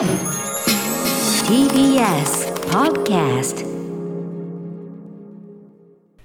[0.00, 0.08] TBS
[2.70, 3.66] Podcast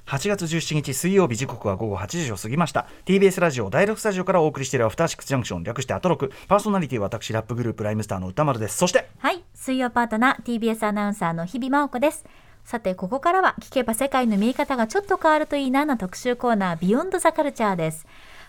[0.05, 2.87] 8月17日水曜日時刻は午後8時を過ぎました。
[3.05, 6.31] TBS ラジオ第6スタジオからお送りしているアフターシックスジャンクション略してアトロク。
[6.47, 8.77] パーソナリティは私ラップグループライムスターの歌丸です。
[8.77, 12.23] そしてはい水曜パートナー TBS アナウンサーの日々真央子です。
[12.63, 18.07] さてここからは聞けば世界の見え方がちょっと変わるといいなの特集コーナービヨンドザカルチャーです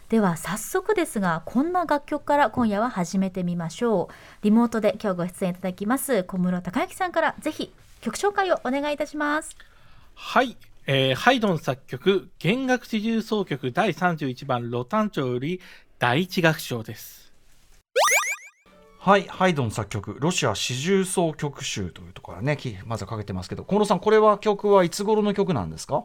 [0.09, 4.15] では早速ですがこんな楽曲から今夜は始めてみましょう。
[4.45, 9.57] リモートで今日ご出演いただきます小室孝之さんからぜひ曲紹介をお願いいたします。
[10.15, 10.57] はい、
[10.87, 15.61] えーハイドン作曲、弦楽四重奏曲第31番ロタン調より
[15.99, 17.33] 第一楽章です。
[19.01, 26.05] はいハイドン作曲ロシア四重奏曲集というところからねきまずはかけてますけど小室さんこれは曲はいつ頃の曲なんですか？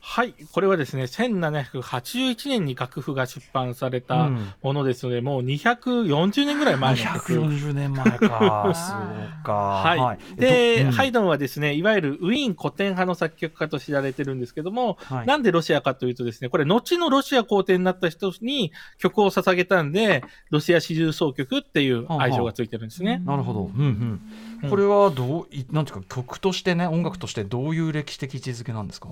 [0.00, 4.52] はい、これはですね、1781年に楽譜が出版されたうん。
[4.62, 7.32] ものですので、もう240年ぐらい前の曲。
[7.34, 8.72] 240年前 か。
[8.74, 9.52] そうか。
[9.52, 10.40] はい。
[10.40, 10.92] で、どうん。
[10.92, 15.26] ハイドンはですね、いわゆるウィーン古典派の作曲家と知られてるんですけども、はい。
[15.26, 23.22] なんでロシアかというとですね、これ、後のロシア皇帝になった人に曲を捧げたんで、ロシア四重奏曲っていう愛称がついてるんですね。
[23.24, 24.20] なるほど、うんうん。
[24.62, 24.70] うん。
[24.70, 29.08] これはどういなんていうか曲としてね音楽としてどういう歴史的位置づけなんですか？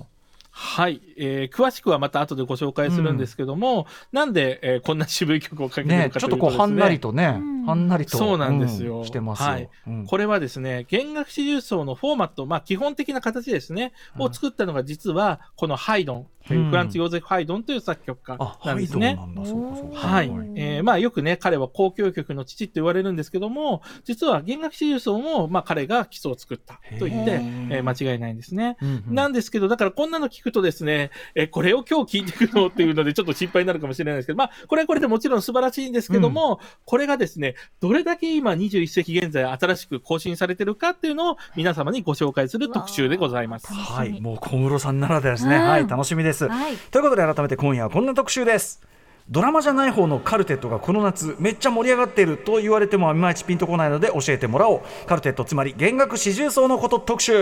[0.57, 6.21] はい、えー詳しくはまた後でご紹介するんですけども、なんで、えーこんな渋い曲をかけてるかというとですね。
[6.21, 7.65] ちょっとこうはんなりとね、うん。
[7.65, 8.99] はんなりとそうなんですよ。
[8.99, 9.69] うんしてますよ、はい。
[9.87, 10.05] うん。
[10.05, 19.15] これはですね、弦楽四重奏のフォーマット、まあ基本的な形ですね、を作ったのが実は、このハイドンフランツ・ヨーゼフ・ハイドンという作曲家あハイなんですね。
[19.17, 19.49] ドンなんだ。
[19.49, 20.07] そうかそうか。
[20.07, 20.27] はい。
[20.27, 28.77] うんえーまあよくね、彼は交響曲の父と言われるんですけども、実は弦楽四重奏も、まあ彼が基礎を作ったと言って、へえー間違いないんですね。
[28.81, 29.15] うんうん。
[29.15, 43.73] なんですけど、だからこんなの聞くとですね、え、これを今日聞いていくのっていうのでちょっと心配になるかもしれないですけど、まあ、これはこれでもちろん素晴らしいんですけども、これがですね、どれだけ今21世紀現在新しく更新されてるかっていうのを皆様にご紹介する特集でございます。
[43.73, 44.21] はい。
[44.21, 45.61] もう小室さんならではですね、うん。
[45.63, 45.87] はい。
[45.87, 46.77] 楽しみです、はい。
[46.91, 48.81] ということで改めて今夜はこんな特集です。
[49.27, 54.81] ドラマじゃない方のカルテットがこの夏めっちゃ盛り上がっていると言われてもいまいちピンとこないので教えてもらおう。
[55.07, 57.33] カルテットつまり弦楽四重奏のこと特集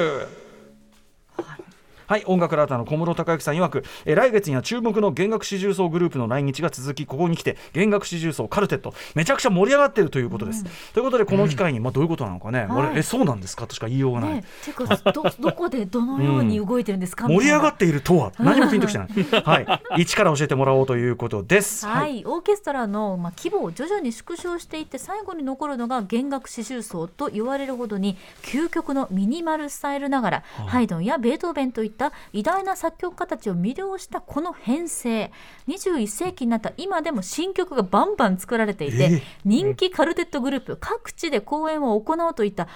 [2.14, 10.64] はい、音楽ラーターの小室孝之さん曰く、えー来月には注目の弦楽四重奏グループの来日が続きここに来て弦楽四重奏カルテットめちゃくちゃ盛り上がっているということです、
[10.94, 12.88] ということでこの機会に、まあ、どういうことなのかね、はい。
[12.92, 13.66] 俺えそうなんですか？
[13.66, 19.08] としか言いようがない、ね、ていうかど どこでどのように動いてるんですか、盛り上がっっているとは何もピンときてない、
[19.44, 21.88] はい、一から教えてもらおうということです。
[21.88, 32.03] はい、オーケストラの、まあ、規模を徐々に縮小していって最後に残るのが弦楽四重奏と言われるほどに究極のミニマルスタイルながら、ハイドンやベートーベンといった
[32.34, 35.32] 偉大な作曲家たちを魅了したこの編成。
[35.68, 39.24] 21世紀になった今でも新曲がバンバン作られていて、ええ。
[39.46, 42.68] 人気カルテットグループ各地で公演を行うといった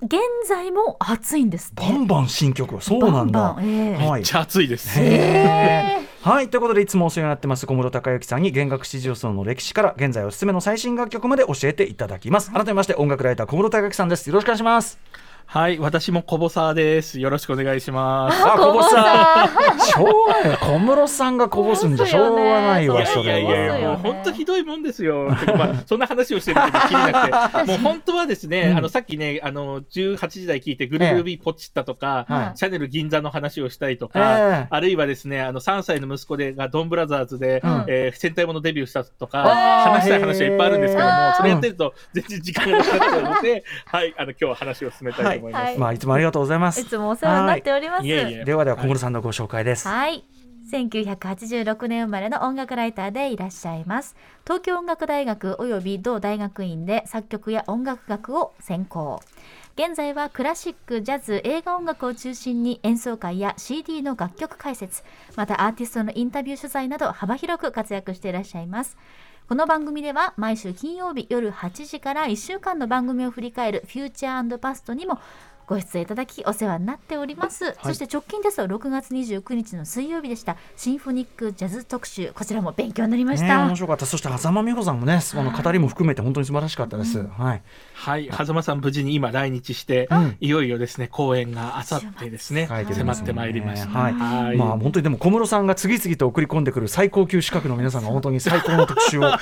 [0.00, 3.40] 現在も熱いんですバンバン新曲そうなんだ。
[3.40, 3.94] バンバンええ。
[3.96, 4.12] はい。
[4.12, 5.00] めっちゃ熱いです。
[5.00, 6.28] へー。
[6.28, 6.50] はい。
[6.50, 12.52] ということでいつもお世話になってます小室孝之さんに弦楽四重奏の歴史から現在おすすめの最新楽曲まで教えていただきます。
[12.52, 14.28] 改めまして音楽ライター小室孝之さんです。
[14.28, 14.98] よろしくお願いします
[15.50, 17.18] はい、私も小ボサーです。
[17.18, 18.46] よろしくお願いします。
[18.46, 23.96] あこぼさんしょうがない小室さんがこぼすんじゃしょうがないわそれいやいやいや、は。
[23.96, 25.30] もう本当ひどいもんですよ。
[25.56, 27.64] まあ、そんな話をしてるけど、気になくて。
[27.72, 28.76] もう本当はですね、うん。
[28.76, 32.58] あの、さっきね、あの、18時台聞いて、グルービーポチッタとか、はい。
[32.58, 37.84] シャネル銀座の話をしたりとえか、えあるいはですね、あの、3歳の息子でがドンブラザーズで、うん。
[37.88, 45.64] えー戦隊ものデビューしたとか、あー話したい話はいっぱいあるんですけどもそれやってると全然時間がなくなっちゃうので、はい、あの、今日は話を進めたいと思います。
[45.64, 48.06] はいまあいつもありがとうございますいつもお世話になっております。
[48.06, 50.24] いえいえではでは小室さんのご紹介ですはい。
[50.70, 54.16] 1986年生まれの音楽ライターでいらっしゃいます。
[54.44, 59.20] 東京音楽大学及び同大学院で作曲や音楽学を専攻。
[59.76, 65.04] 現在はクラシック、ジャズ、映画音楽を中心に演奏会や CD の楽曲解説、
[65.36, 68.98] またアーティストのインタビュー取材など幅広く活躍していらっしゃいます。
[69.48, 75.18] この番組では毎週金曜日夜8時から1週間の番組を振り返るフューチャーパストにも
[75.68, 80.56] ご出演いただきお世話になっております、そして直近ですと6月29日の水曜日でした。
[80.76, 82.32] シンフォニックジャズ特集。
[82.34, 84.06] こちらも勉強になりましねた、面白かった。
[84.06, 87.62] そして狭間美穂さんもねその語りも含めて本当に素晴らしかったです、はい。
[87.92, 90.36] はい、狭間さん無事に今来日して、うん。
[90.40, 93.90] いよいよですね、公演があさってですね、迫ってまいりました。
[93.90, 94.14] はい。
[94.14, 94.56] はい。
[94.56, 99.32] まあ本当にでも小室さんが次々と送り込んでくる最高級資格の皆さんが本当に最高の特集を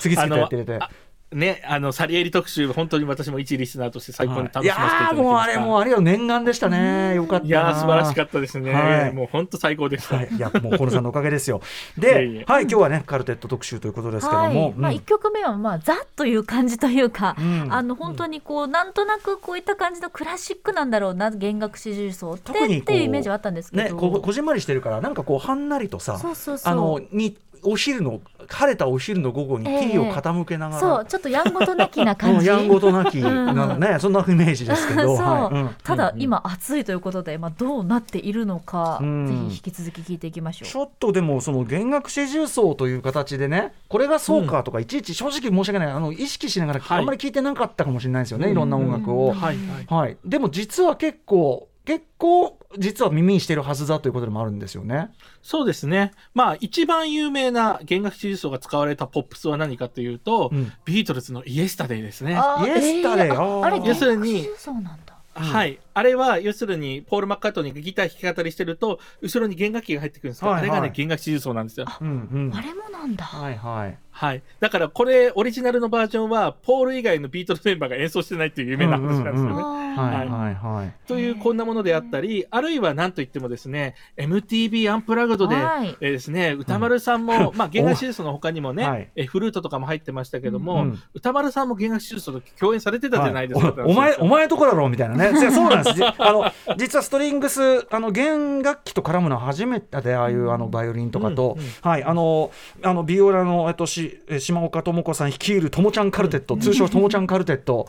[0.00, 0.78] 次々とやっていて。
[0.80, 0.90] あ
[1.32, 5.02] ね、あの、サリエリ特集、本当に私も一リスナーとして最高に楽いしませていただきました。
[5.02, 7.16] やーもうあれもうあれよ念願でしたね。
[7.16, 7.48] よかったな。
[7.48, 8.72] いやー素晴らしかったですね。
[8.72, 9.12] はい。
[9.12, 10.16] もう本当最高でした。
[10.16, 11.60] はい、いやもう河野さんのおかげですよ。
[12.00, 12.44] いえいで、え。
[12.46, 14.96] はい、今日はねカルテット特集ということですけどはも、い、まあうん。
[14.96, 17.72] 一曲目はまあザという感じというか、うん。
[17.72, 26.72] あの本当にこうなんとなくこういった感じのクラシックなんだろうな弦楽四重奏ってっていうイメージはあったんですけど、ねここじんまりしてるからなんかこうはんなりとさそうそうそう。
[26.72, 29.90] あのにお昼の晴れたお昼の午後にええ。
[29.90, 32.38] T を傾けながら、そうちょっとやんごとなきな感じ。
[32.38, 33.22] うんやんごとなきん。
[33.22, 35.26] なね、そんなイメージですけど、そう。
[35.26, 35.54] はい。
[35.54, 35.70] うん。
[35.82, 39.26] ただ、うん今暑いということで、まあ、どうなっているのか、うん。
[39.26, 40.68] ぜひ引き続き聞いていきましょう。
[40.68, 45.88] ちょっとでもその弦楽四重奏という形でねこれがそうかとかいちいち正直申し訳ない。
[45.88, 46.98] あの意識しながらはい。
[47.00, 48.52] あんまり聞いてなかったかもしれないですよね、うん。
[48.52, 49.32] いろんな音楽を。
[49.32, 49.36] はい。
[49.36, 49.56] はい。
[49.88, 55.10] はい、でも実は結構結構実は耳にしてるはずだということでもあるんですよね。
[55.42, 56.12] そうですね。
[56.34, 62.36] まあ、一番有名な弦楽四重奏が使われたポップスは何かというと、うんビートルズのイエスタデイですね。
[62.36, 65.16] あイエスタデイえーあれ要するにそうなんだ。
[65.36, 65.78] はい。
[65.92, 71.86] あれは、要するに、ポール・マッカートニーがギター弾き語りしてると、後ろに弦楽器が入ってくるんですけど、はいはいあれがね、弦楽四重奏なんですよ。
[72.00, 72.12] うんう
[72.50, 73.24] んあれもなんだ。
[73.24, 73.98] はいはい。
[74.16, 74.42] はい。
[74.60, 79.62] だから、これ、オリジナルのバージョンは、ポール以外のビートルズメンバーが演奏してないっていう有名な話なんですよね。
[79.62, 80.28] はい。
[80.28, 80.54] はい。
[80.54, 81.06] はい。
[81.06, 85.94] というこんなものであったり、あるいは何といってもですね、MTV アンプラグドで、はい。
[86.00, 89.10] えーですね、歌丸さんも、まあ、弦楽手術の他にもね、はい。
[89.16, 93.82] えーフルートとかも入ってましたけども、うん歌丸さんも弦楽手術と共演されてたじゃないですか。
[93.82, 93.86] はい。
[93.86, 95.32] おお前お前とこだろうみたいなね。
[95.38, 95.96] そうそうなんです。
[95.96, 102.04] じ あの実はストリングスあの弦楽器と絡むのは初めてでああいうあのバイオリンとかと、はい。
[102.04, 102.50] あの
[102.82, 104.05] あのビオラのえっとしえ
[104.38, 107.88] 島岡智子さん率いるともちゃんカルテット、通称ともちゃんカルテット。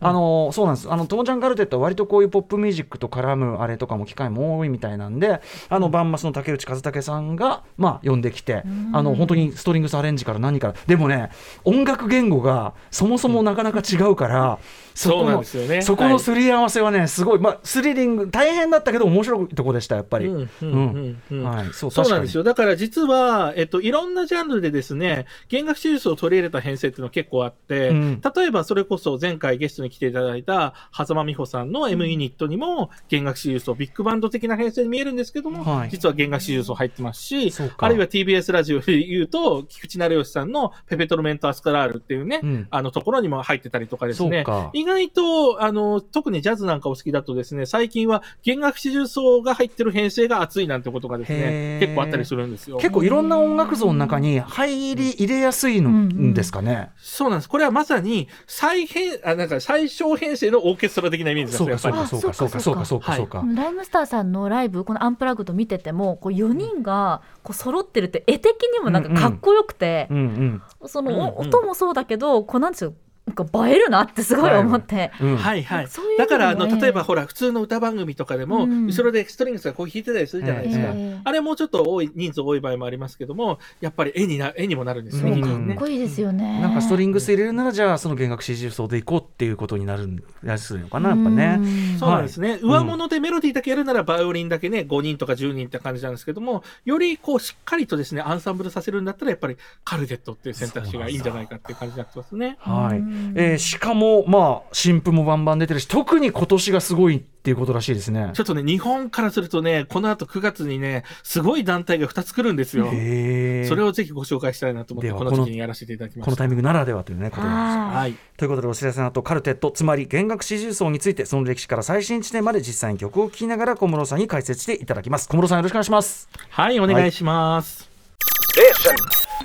[0.00, 0.92] あのそうなんです。
[0.92, 5.40] あのともちゃんカルテットは割とこういうポップミュージックと絡むあれとかも機会も多いみたいなんで
[5.70, 10.74] あのバンマスの竹内和武さんがまあ呼んできてあの本当にストリングスアレンジから何から。
[10.86, 11.30] でもね
[11.64, 14.58] 音楽言語がそもそもなかなか違うから、
[14.94, 15.82] そうなんのですよね。
[15.82, 20.26] そこのすり合わせはね、すごい、まあ、スリリング、大変だったけど、面白いとこでした、やっぱり。
[20.26, 21.22] うんうんうん。
[21.30, 22.44] うんはい、そう、そうなんですよ。
[22.44, 22.44] よ。
[22.44, 28.20] だから実は、えっと、いろんなジャンルでですね、弦楽手術を取り入れた編成っていうのは結構あって、うん。
[28.20, 35.90] 例えばそれこそ前回ゲストに来ていただいた、狭間美穂さんの M ユニットにも、弦楽手術をビッグバンド的な編成に見えるんですけども、はい。
[35.90, 42.66] 実は弦楽手術を入ってますしあるいは TBS ラジオで言うと、菊池成吉さんのペペトロメントアスカラールっていうね、うん。
[42.70, 44.44] あのところにも入ってたりとかですね
[44.84, 52.76] 意外と、あの、特にジャズなんかお好きだとですね、最近は弦楽四重奏が入ってる編成が熱いなんてことがですへねー、結構あったりするんですよ。
[52.76, 56.90] 結構いろんな音楽像の中に入り入れやすいんですかね。
[56.98, 57.48] そうなんです。
[57.48, 62.08] これはまさに再編、あ、なんか最小編成のオーケストラ的なイメージですそうか、よやっぱり。
[62.08, 63.54] そうか、そうか、そうか、そうか、そうか、そうか。
[63.54, 70.88] ライムスターさんのライブこのアンプラグド見ててもこう4人がこう揃ってるって絵的にもなんかかっこよくて、うんうん。
[70.88, 72.94] その音もそうだけどこうなんですよ
[73.26, 75.10] なんか映えるなってすごい思って。
[75.18, 75.90] うんはいはいいう。
[76.18, 80.88] だから、あの、例えばほら、普通の歌番組とかでも、うん後ろでストリングスがこう弾いてたりするじゃないですか。
[80.88, 85.40] ええあれもうちょっと多い、人数多い場合もありますけども、やっぱり絵にな、絵にもなるんですね。
[85.40, 86.60] かっこいいですよね。
[86.60, 91.56] なんかストリングス入れるなら、じゃあ、その弦楽四重奏でいこうっていうことになるんやするのかな、やっぱね。
[91.60, 92.56] うんそうなんですね。
[92.56, 102.56] ん上物でメロディーだけやるなら、バイオリンだけね、5人とか10人って感じなんですけども、よりこう、しっかりとですね、アンサンブルさせるんだったら、やっぱりカルテットっていう選択肢がいいんじゃないかっていう感じになってますね。
[102.60, 108.30] はいうんえーしかも、まあ、新譜もバンバン出てるし、特に今年がすごいっていうことらしいですね。
[108.34, 112.86] ちょっとね、日本からするとね、この後9月にね、すごい団体が2つ来るんですよ。
[112.86, 116.24] それをぜひご紹介したいなと思って、この時期にやらせていただきました。
[116.24, 118.14] このタイミングならではというね、ことなんですよはいはい。
[118.36, 127.90] ということでお知らせの後カルテットつまり弦楽四重奏についてその歴史から最新地点まで実際に曲を聴きながら小室さんに解説していただきます小室さんよろしくお願いしますはい、お願いします。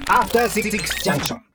[0.07, 1.48] After Six Junction.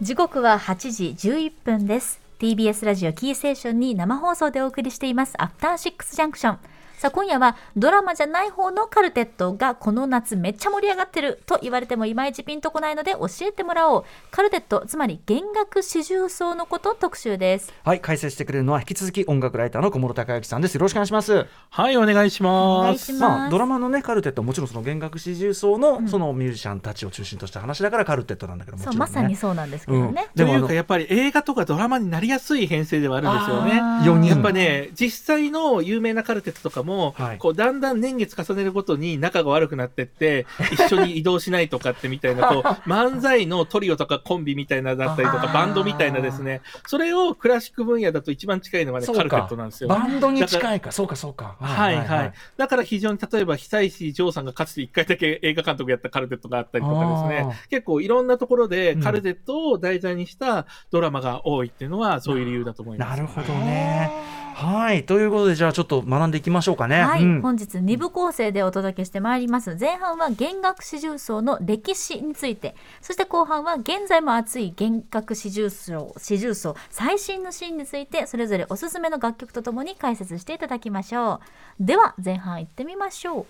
[0.00, 2.20] 時刻は8時11分です。
[2.38, 5.34] TBS ラジオキーステーションに生放送でお送りしています。
[5.38, 6.58] アフターシックスジャンクション。
[6.98, 14.04] さあ今夜はドラマじゃない方のカルテットがこの夏めっちゃ盛り上がってると言われてもいまいちピンとこないので教えてもらおう。
[14.32, 17.72] カルテットつまり弦楽四重奏のこと特集です。
[17.84, 20.74] はい解説してくれるのは引き続き音楽ライターの小室孝之さんです。
[20.74, 21.46] よろしくお願いします。
[21.70, 23.12] はい、お願いしおます。
[23.12, 33.80] まあドラマのねカルテットはもちろんその弦楽四重奏のそのミュージシャンたちを中心とした話だからカルテットなんだけどもちろん、ね、そうまさにそうなんですけどね、でもあのというか、やっぱり映画とかドラマになりやすい編成ではあるんですよね。
[34.02, 37.38] 4人やっぱね、実際の有名なカルテットとかも、はい。
[37.38, 49.88] こうだんだん年月重ねるごとに仲が悪くなってって、 一緒に移動しないとかってみたいな、こう、 漫才のトリオとかコンビみたいなだったりとか、バンドみたいなですね、それをクラシック分野だと一番近いのがね、カルテッかトなんですよ。
[49.88, 50.90] バンドに近いか。
[50.90, 51.56] そうかそうか。
[51.60, 52.32] はいはい。
[52.56, 59.02] だから非常に例えば久石譲さんがかつて一回だけ映画監督やったカルテットがあったりとかですあね、結構いろんなところでうん。
[59.02, 63.20] カルテットを題材にしたドラマが多いっていうのはそういう理由だと思います。
[63.20, 64.10] なるほどね
[64.58, 65.04] はい。
[65.04, 67.00] ということでじゃあちょっと学んでいきましょうかね。
[67.00, 67.42] はい、うん。
[67.42, 69.76] 本日2部構成でお届けしてまいります。
[69.78, 72.74] 前半は弦楽四重奏の歴史について。
[73.00, 81.40] そして後半は現在も熱い弦楽四重奏四重奏最新のシーンについてそれぞれおすすめの楽曲とともに解説していただきましょう。
[81.78, 83.46] では前半行ってみましょう。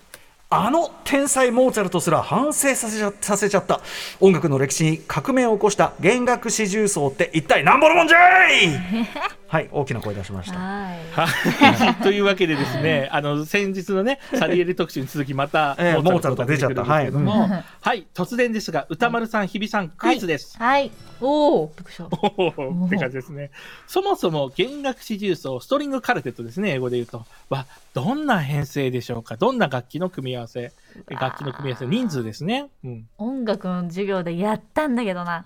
[0.51, 3.81] あの天才モーツァルトすら反省させちゃさせちゃった。
[4.19, 8.69] 音楽の歴史に革命を起こした弦楽四重奏って一体何ぼのもんじゃい
[9.49, 10.59] はい大きな声出しました。
[10.59, 10.99] はい。
[11.11, 11.95] はい。
[12.03, 16.83] というわけでですね、あの、先日のね、サリエリ特集に続きまた、ええモーツァルト出ちゃった。
[16.83, 20.55] が出てくるんですけどもはい、突然ですが、歌丸さん、日比さん、クイズです。
[20.59, 20.91] はい。
[21.19, 22.05] おおびっくりした。
[22.05, 23.49] おーって感じですね。
[23.87, 27.25] そもそも弦楽四重奏、ストリングカルテットですね、英語で言うと。
[27.49, 27.65] は、
[27.95, 29.35] どんな編成でしょうか？
[29.35, 30.73] どんな楽器の組み合わせ？
[31.07, 32.69] 楽器の組み合わせ、人数ですね。
[32.83, 33.07] うん。
[33.17, 35.43] 音楽の授業でやったんだけどな。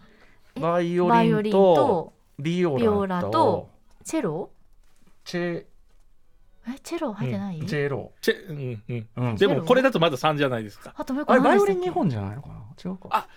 [0.60, 1.10] バイオ
[1.42, 3.70] リンととビオラと
[4.04, 4.52] チェロ？
[5.24, 5.66] チェ
[6.66, 8.12] えチェロ入ってない、うんチェロ。
[8.22, 8.84] チェ、うん
[9.18, 9.30] うん。
[9.30, 9.36] うん。
[9.36, 10.94] でも、これだとまだ3じゃないですか。
[10.96, 12.56] あともう一個あれバイオリン日本じゃないのかな？
[12.84, 13.10] 違うか。
[13.12, 13.28] あ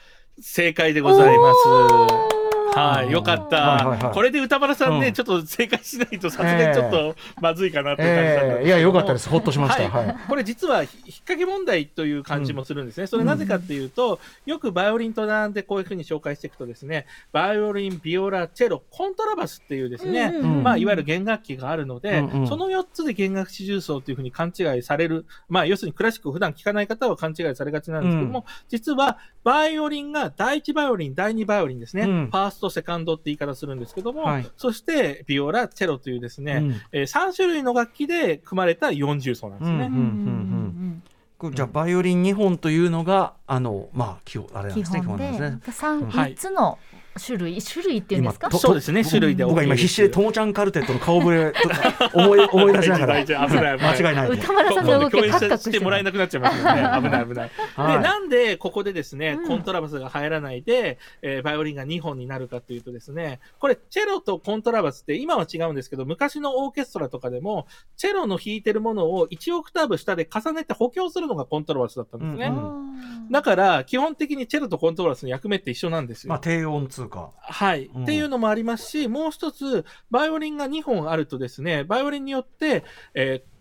[0.40, 2.35] 正解でございます。
[2.76, 3.56] はい、よかった。
[3.56, 4.14] はいはいはい。
[4.14, 5.12] これで歌丸さんね、うん。
[5.12, 9.28] ちょっと正解しないとさすがにちょっとまずいかなっていう感じだったんですええいやよかったです。
[9.28, 9.88] ほっとしました。
[9.88, 10.06] はい。
[10.06, 10.16] はい。
[10.28, 13.06] これ実はひ引っ掛け問題という感じもするんですね。
[13.06, 20.62] それなぜかっていうと、よくバイオリンと並んでこういうふうに紹介していくとですね、バイオリン、ビオラ、チェロ、コントラバスっていうですね、うんうんうん。
[20.62, 22.46] まあ、いわゆる弦楽器があるので、うんうん。
[22.46, 32.26] その4つで弦楽四重奏というふうに勘違いされる、まあ、要するにクラシックを普段聴かない方は勘違いされがちなんですけども、実は、バイオリンが第1バイオリン、第2バイオリンですね、うん。
[32.32, 34.50] ファースト、セカンドって言い方するんですけども、はい。
[34.56, 36.80] そして、ビオラ、チェロというですね、うん。
[36.92, 39.76] え3種類の楽器で組まれた4重奏なんですね。
[39.76, 41.02] うんうんうん
[41.38, 45.72] これじゃあバイオリン2本というのがあのまあ基本あれなん基ですね基本で本なんですね。
[45.74, 46.30] 三はい。
[46.30, 46.78] 三つの
[47.24, 48.50] 種類種類っていうんですか？
[48.50, 53.14] そうですね種類で僕は今必死でともちゃんカルテットの顔ぶれとか思い思い出しながら。
[53.14, 53.96] 大丈夫危ない危ない。
[53.96, 54.28] 間違いない。
[54.30, 56.70] 歌丸さんの動き共演カクカクししてもらえなくなっちゃいますよね。
[57.02, 57.50] 危ない危ない。
[57.74, 57.98] はい。
[57.98, 59.48] で、なんでここでですね、うん。
[59.48, 72.46] コントラバスが入らないで、えーバイオリンが2本になるかというとですね、これ、チェロとコントラバスって今は違うんですけど、昔のオーケストラとかでも、チェロの弾いてるものを1オクターブ下で重ねて補強するのがコントラバスだったんですね。
[72.46, 73.30] うん。
[73.30, 76.30] だから、基本的にチェロとコントラバスの役目って一緒なんですよ。
[76.30, 78.02] まあ低音通過はい、うん。
[78.04, 82.84] っていうのもありますし、もう一つ、バイオリンが2本あるとですね、バイオリンによって、
[83.14, 83.55] えー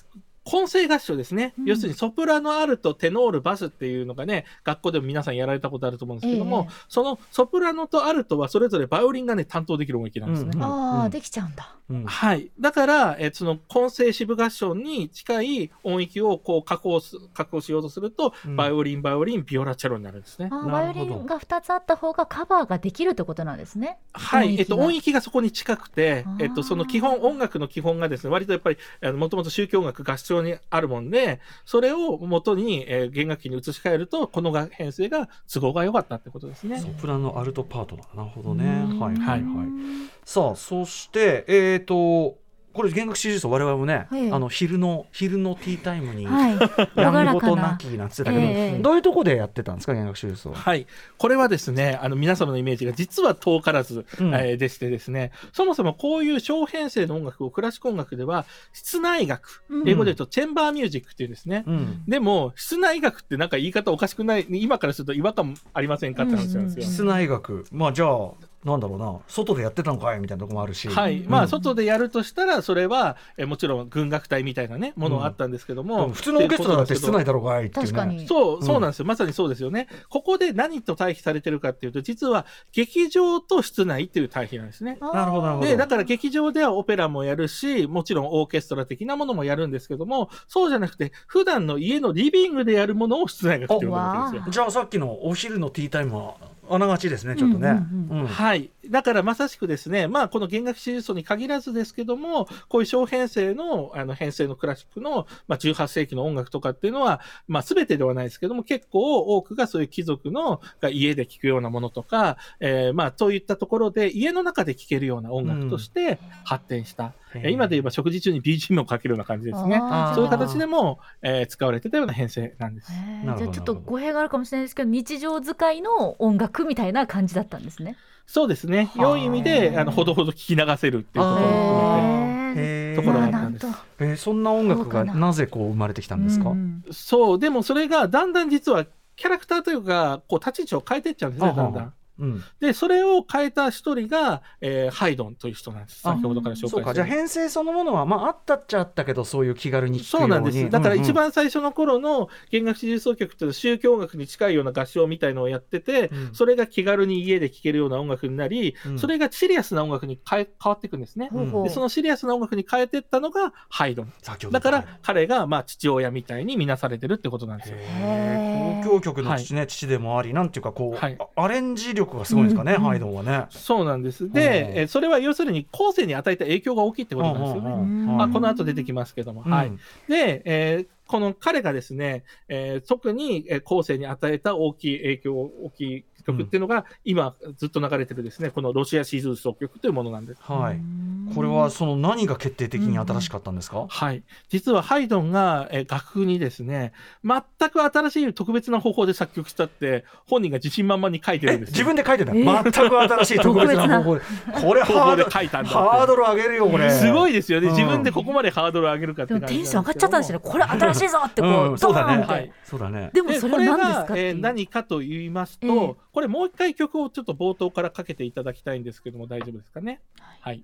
[0.46, 1.66] 混声合唱ですね、うん。
[1.66, 6.86] 要するにソプラノ、アルト、テノール、バスっていうのがね、学校でも皆さんやられたことあると思うんですけども、ええ。
[6.88, 10.52] そのソプラノとアルトはそれぞれバイオリンがね、担当できる音域なんですね。
[10.54, 10.64] うん。
[10.64, 11.76] ああできちゃうんだ。
[11.90, 12.06] うん。
[12.06, 12.52] はい。
[12.60, 18.56] だから、えーその混声支部合唱に近い音域をこう確保す、確保しようとすると、うん。
[18.56, 20.50] バイオリン、バイオリン、ビオラ、チェロになるんですね。
[20.52, 21.06] あーなるほど。
[21.06, 23.98] バイオリンが二つあった方がカバーができるってことなんですね。
[24.14, 36.80] はい、えっと、音域がそこに近くてえっと、その基本、音楽の基本がですね、割とやっぱり、あのもともと宗教音楽合唱にあるもんで、それを元に、えー弦楽器に移し替えると、このが編成が都合が良かったってことですね。
[36.80, 36.88] ソ。
[36.90, 38.66] プラノアルトパートだなるほどね。
[38.90, 39.00] うん。
[39.00, 39.42] はいはいはい。
[39.42, 42.40] うんさあそしてえっと
[42.76, 46.52] これ弦楽四重奏我々もね、はいあの昼の昼のティータイムに、はい。
[47.00, 47.78] や朗らんごとな。
[47.80, 50.58] きなんつってたけど、ええどういうとこでやってたんですか弦楽四重奏は。
[50.58, 50.86] はい。
[51.18, 54.36] これはですね、あの、皆様のイメージが実は遠からず、うん。
[54.36, 59.90] えーでしてですね、そもそもこういう小編成の音楽をクラシック音楽では、室内楽、うん。
[59.90, 62.04] 英語で言うとチェンバーミュージックっていうですね、うん。
[62.08, 66.84] でも、室内楽ってなんか言い方おかしくない、今からすると違和感ありませんかって話なんですよ。
[66.84, 66.94] うんうん。
[66.94, 67.66] 室内楽。
[67.72, 68.32] まあじゃあ
[68.66, 71.20] なんだろうな外でやってたのかいみたいなとこもあるし、はい。
[71.20, 76.08] うんまあ、外でやるとしたら、それは、えもちろん軍楽隊みたいなね、ものがあったんですけどでも。
[76.08, 79.06] も普通のオーケストラだって室内だろうがいっていうね確かにそう、そううんなんですよ。
[79.06, 79.88] まさにそうですよね。
[80.10, 84.98] ここで何と対比されてるかっていうと、実は劇場と室内っていう対比なんですね。
[85.00, 94.52] なるほどなるほどで、だから劇場ではオペラもやるし、もちろんオーケストラ的なものもやるんですけども、そうじゃなくて、普段の家のリビングでやるものを室内楽って呼ぶわけですよ。
[94.52, 96.36] じゃあさっきのお昼のティータイムは
[96.70, 97.70] あながちですねちょっとね。
[97.70, 98.72] うんうんはい。
[98.90, 117.06] だからまさしくですね、まあこの弦楽四重奏に限らずですけども、こういう小編成の、あの編成のクラシックの、まあ18世紀の音楽とかっていうのは、まあ全てではないですけども、結構多くがそういう貴族のが家で聴くようなものとか、えーまあといったところで家の中で聴けるような音楽として発展した。
[117.06, 119.78] へーえー今で言えば食事中に BGM をかけるような感じですね。
[120.16, 122.92] そういう形でも、えー使われてたような編成なんです。
[123.24, 127.98] じゃあちょっと語弊があるかもしれないですけど日常使いの音楽みたいな感じだったんですね。
[128.28, 128.90] そうですね。
[128.96, 132.62] はあ良い意味で、あの、ほどほど聞き流せるっていうところを含めて。
[132.62, 133.68] へーところがあったなんです。
[134.00, 141.94] えーそんな音楽がななぜこう生まれてきたんですか、うんそう、でもそれがだんだん実はキャラクターというか、こう立ち位置を変えていっちゃうんですね、だんだん。
[142.20, 146.02] うん、で、それを変えた一人が、えーハイドンという人なんです。
[146.04, 146.94] あ先ほどから紹介そうか。
[146.94, 150.70] じゃあ編成そのものは、まあ、あったっちゃあったけどそういう気軽にそううなんです。
[150.70, 156.34] だから一うん番最初の頃の弦楽四重奏曲っていうのは宗教音楽に近いような合唱みたいのをやってて、うん。
[156.34, 159.00] それが気軽に家で聴けるような音楽になり、うん。
[159.00, 161.30] それがシリアスな音楽に変え変わっていくんですね。
[161.32, 164.14] でそのシリアスな音楽に変えていったのがハイドン。
[164.22, 167.78] 先ほどだから彼がまあ父親みたいに見なされてるってことなんですよ。
[167.80, 168.86] へー。
[168.86, 171.18] 交響曲の父,、ね父でもありなんていうかこう、はい。
[171.20, 173.46] あアレンジ力がすごいんですかね、うんハイドンはね。
[173.50, 174.26] そうなんです。
[174.26, 177.70] うんで、えそれは要するに後世に与えた影響が大きいってことなんですよね。
[177.70, 179.42] うんうんまあ、この後出てきますけども。
[179.42, 179.68] はい。
[179.68, 190.42] うんで、えーこの彼がですね、えー特にえー後世に与えた大きい影響、大きい曲っていうのが、今ずっと流れてるですね、このロシアシーズン奏曲というものなんです。
[190.42, 194.24] はい、これはその何が決定的に新しかったんですか、はい。
[194.50, 196.94] 実はハイドンが、えー楽譜にですね、
[197.24, 201.74] 全く新しい特別な方法で作曲したって、本人が自信満々に書いてるえんですよ。
[201.74, 202.64] 自分で書いてた、えー。
[202.72, 204.22] 全く新しい特別な 方法で。
[204.54, 206.90] これハード書いたんだハードル上げるよこれ。
[206.90, 207.68] すごいですよね。
[207.68, 207.76] うん。
[207.76, 210.44] 自分でここまでハードル上げるかってテンション上がっちゃったんですよね。
[210.44, 212.18] これ新しいぞってこう、うんそうだね。
[212.18, 212.34] ドーンって。
[212.34, 212.52] はい。
[212.64, 213.12] そうだね。
[213.14, 215.96] でもそれは何ですかこれが、えー何かと言いますと、ええ。
[216.12, 220.02] これもう一回曲をちょっと冒頭からかけていただきたいんですけども大丈夫ですかね？
[220.42, 220.64] はい。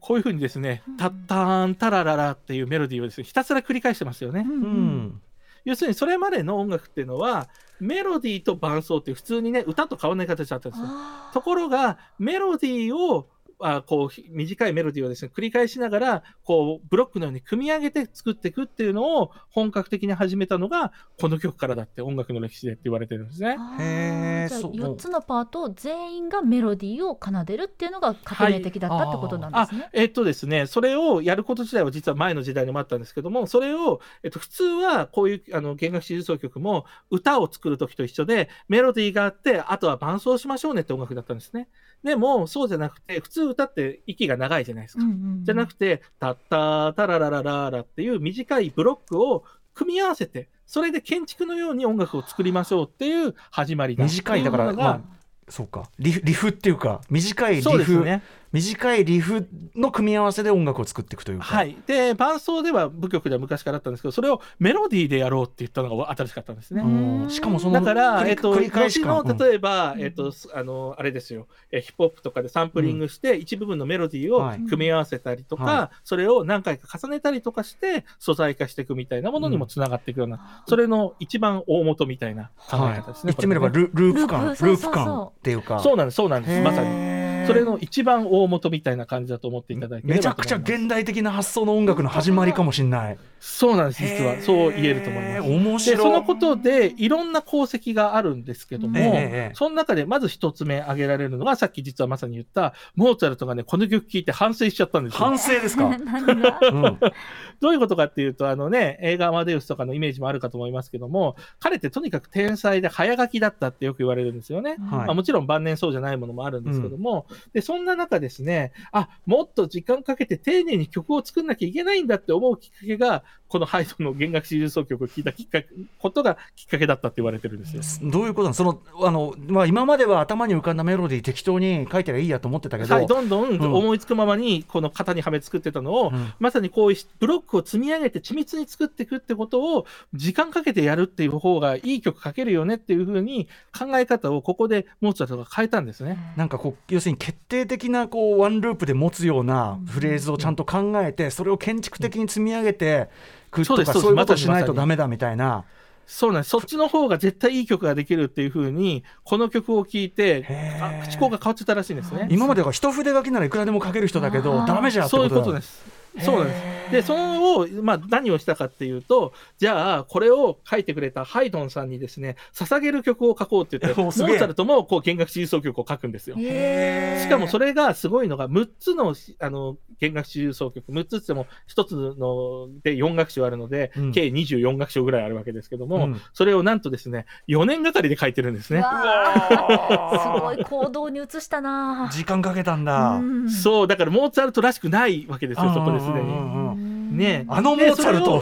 [0.00, 4.44] こういうふうにですね、タッターンタラララっていうメロディーをですね、ひたすら繰り返してますよね。
[4.46, 4.96] うんううん。
[4.98, 5.22] ん。
[5.64, 7.48] 要するにそれまでの音楽っていうのは、
[7.80, 10.88] メロディーと伴奏っていう普通にね、歌と変わらない形だったんですよ。
[11.32, 23.56] ところが、メロディーを、あこうひ短いメロディーをですね繰り返しながらこうブロックのように組み上げて作っていくっていうのを本格的に始めたのがこの曲からだって音楽の歴史でって言われてるんですね。
[23.56, 29.88] じゃあへーそう4つのパートを全員がメロディーを奏でるっていうのが革命的だったってことなんであすね。
[29.92, 41.68] えっとですね、それをやること自体は実は前の時代にもあったんですけども、それを、えっと、普通はこういうあの弦楽四重奏曲も歌を作るときと一緒で、メロディーがあって、あとは伴奏しましょうねって音楽だったんですね。
[42.04, 45.04] でも、そうじゃなくて、普通歌って息が長いじゃないですか。
[45.04, 55.00] うんうんうんじゃなくて、タッタータラララララっていう短いブロックを組み合わせて、それで建築のように音楽を作りましょうっていう始まりだ短いだからまあ
[55.48, 58.22] そうかリフリフっていうか短いリフ、ね。
[58.52, 61.76] 短いリフの組み合わせで音楽を作っていくというか、はい。
[61.86, 66.82] で、伴奏では部曲では昔からあったんですけど、それをメロディーでやろうって言ったのが新しかったんですね。
[66.82, 67.30] うん。
[67.30, 69.16] しかもそのだから、繰りえっと、繰り返し感。
[69.16, 74.58] 後の例えば、えっと、すあの、あれですよ、えヒップホップとかでサンプリングして、一部分のメロディーをはい。
[74.60, 83.32] 組み合わせたりとか、はそれを何回か重ねたりとかして、素材化していくみたいなものにもつながっていくような、それの一番大元みたいな考はいえ方ですね。
[83.32, 85.80] 言ってみればルループ感ループ感っていうか。
[85.80, 87.15] そうなんです、そうなんです、まさに。
[87.46, 93.18] にそれの一番大元みたいな感じだと思っていただければめちゃくちゃ現代的な発想の音楽の始まりかもしれない。
[93.38, 94.40] そうなんです、実は。
[94.40, 95.34] そう言えると思います。
[95.34, 95.96] で面白い。
[95.98, 99.16] そのことでいろんな功績があるんですけども、
[99.54, 105.18] その中でまず一つ目挙げられるのがさっき実はまさに言ったモーツァルトがねこの曲聴いて反省しちゃったんですよ。
[105.18, 105.38] 反。
[105.38, 105.90] 省ですか、
[107.60, 114.70] どういうことかっていうとあのね映画アマデウスとかのイメージもあるかと思いますけども彼ってとにかく天才で早書きだったってよく言われるんですよね。
[114.70, 114.78] はい。
[114.78, 125.68] まあ、もちろん晩年そうじゃないものもあるんですけども、でそんな中ですねあもっと時間かけて丁寧に曲を作んなきゃいけないんだって思うきっかけがこのハイドの弦楽四重奏曲を聴いたきっかけ
[126.00, 128.10] ことがきっかけだったって言われてるんですよ。
[128.10, 128.54] どういうことなの？
[128.54, 136.32] そのあの、まあ、今までは頭に浮かんだメロディー適当に書いてりゃいいやと思ってたけど、はい、どんどん思いつくままにこの型にはめ作ってたのを、うん。
[136.40, 146.18] まさにこういうブロックを積み上げて緻密に作っていくってことを時間かけてやるっていう方がいい曲書けるよねっていうふうに考え方をここでモーツァルトが変えたんですね。
[146.36, 153.08] なんかこう要するに決定的なこうワンループで持つようなフレーズをちゃんと考えてそれを建築的に積み上げて
[153.50, 155.64] くそうですとかそういうことしないとまさにダメだみたいな。
[156.06, 156.50] そうなんです。
[156.50, 160.46] そっちの方が絶対いい曲ができるっていうふうに、この曲を聴いて
[160.80, 162.28] あ口調が変わっちゃったらしいんですね。
[162.30, 165.84] 今までは一筆書きならいくらでも書ける人だけどダメじゃんってそういうことだことです。
[166.20, 166.76] そうなんです。
[166.90, 176.36] で、そのを、まあ、何をしたかっていうと、じゃあ、これを書いてくれたハイドンさんにですね、捧げる曲を書こうって言って、 モーツァルトもこう弦楽四重奏曲を書くんですよ。
[176.36, 184.12] しかもそれがすごいのが、6つのあの弦楽四重奏曲、6つっても1つので4楽章あるので、うん。
[184.12, 186.20] 計24楽章ぐらいあるわけですけども、うん。
[186.32, 188.82] それをなんとですね、4年がかりで書いてるんですね。
[190.22, 193.50] すごい行動に移したな時間かけたんだ、うん。
[193.50, 197.16] そう、だからモーツァルトらしくないわけですよ、そこですすでに。
[197.16, 198.40] ねあのモーツァルト、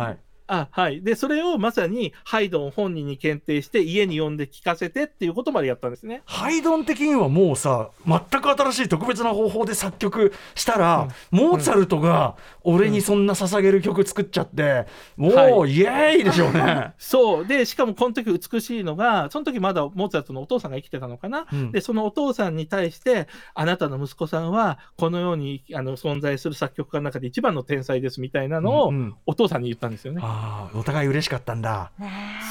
[0.00, 0.18] はい、
[0.52, 6.22] あはい、でそれをまさにハイドン本人に検定して家に呼んで聞かせてっていうことまでやったんですね。
[6.24, 14.86] ハイドン的にはもうさ全く新しい特別な方法で作曲したら、モーツァルトが俺にそんな捧げる曲作っちゃって、
[15.16, 16.94] もう、はイエーイでしょうね。
[16.98, 17.46] そう。
[17.46, 21.70] でしかもこの時美しいのがその時まだモーツァルトのお父さんが生きてたのかな、うん。
[21.70, 29.14] でそのお父さんに対してあなたの息子さんはこのようにあの存在する作曲家の中で一番の天才ですみたいなのをうんうん。
[29.26, 30.20] お父さんに言ったんですよね。
[30.24, 31.92] ああお互い嬉しかったんだ。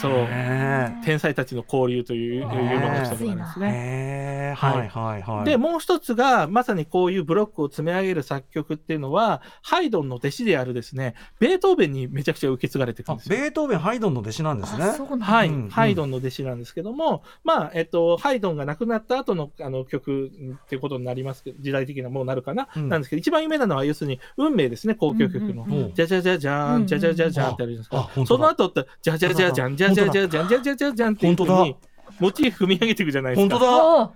[0.01, 0.11] そう。
[0.11, 4.53] ね天才たちの交流というねいうのが一つなんですえね。
[4.55, 4.85] ははい。
[4.85, 5.45] いはいはい。
[5.45, 13.37] で、もう一つが、まさにこういうブロックを積み上げる作曲っていうのは、ハイドンの弟子であるですね、ベートーベンにめちゃくちゃ受け継がれていくんあですよ。
[13.37, 14.85] ベートーベンハイドンの弟子なんですね。
[15.21, 22.89] はい、うんハイドンの弟子なんですけども、まあ、えっと、ハイドンが亡くなった後のあの曲っていうことになりますけど、時代的なもうなるかな、うん。
[22.89, 25.91] なんですけど、一番有名なのは、要するに、運命ですね、交響曲の。
[25.93, 28.25] じゃじゃじゃじゃーん、じゃじゃじゃじゃーんってあるじゃないですか。
[28.25, 31.75] その後って、じゃじゃじゃじゃん、じゃじゃじゃじゃん、じゃじゃじゃじゃんっていうふう本当に、
[32.19, 33.57] モチーフ踏み上げていくじゃないですか。
[33.57, 34.13] 本当だ。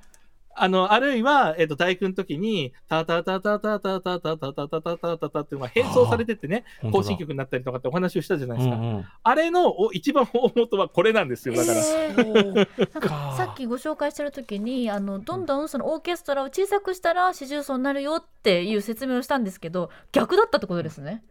[0.56, 8.76] あの、あるいは、えっと、大工の時に、タタタタタタタタタタタタタタタっていうのが変装されてってね、行進曲になったりとかってお話をしたじゃないですか。
[8.76, 11.80] うんうんあれのお一番大元はこれなんですよ、だから。
[11.80, 12.56] えー
[12.94, 21.24] なんかかさっきご紹介してる時にあのどんどんそのオーケストラを小さくしたら四重奏になるよっていう説明をしたんですけど逆だったってことですね。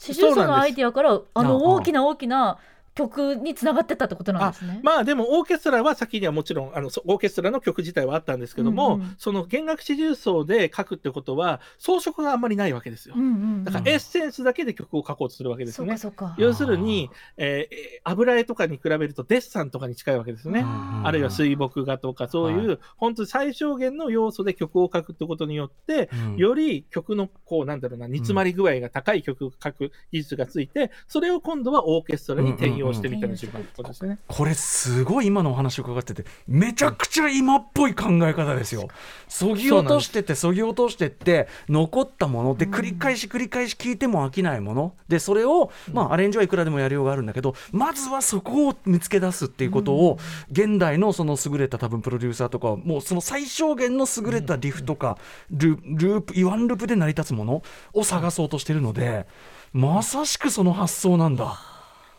[0.00, 2.56] 四重奏のアイディアからあのうん大きな大きな
[2.94, 4.80] 曲につながってったってことなんですね。
[4.82, 13.22] まあでもオーケストラは先にはもちろんあのそオーケストラの曲自体はあったんですけども、うんうんその弦楽四重奏で書くってことは装飾があんまりないわけですようん。
[13.22, 15.98] うんうんだからエッセンスだけで曲を書こうとするわけですよね。
[15.98, 16.34] そうかそうか。
[16.38, 20.60] 要するに、えー油絵とかに比べるとデッサンとかに近いわけですね。
[20.60, 34.18] うんあるいは水墨画とかそういう、は本当に最小限の要素で曲を書くってことによって、うんより曲のこうなんだろうな煮詰まり具合が高い曲を書く技術がついて、それを今度はオーケストラに転用してみたりすることですね。
[34.26, 38.88] これすごい今のお話を伺っててめちゃくちゃ今っぽい考え方ですよ。
[39.28, 44.94] そぎ落としてってそぎ落としてって残ったもので繰り返し繰り返し聞いても飽きないもの。
[45.08, 50.18] でそれをまあアレンジはいくらでもやりようがあるんだけどまずはそこを見つけ出すっていうことを
[50.50, 55.18] 現代のその優れた多分プロデューサーとかはもうその最小限の優れたリフとか
[55.50, 57.62] ルループイワンループで成り立つもの
[57.92, 59.26] を探そうとしてるので
[59.72, 61.69] まさしくその発想なんだ。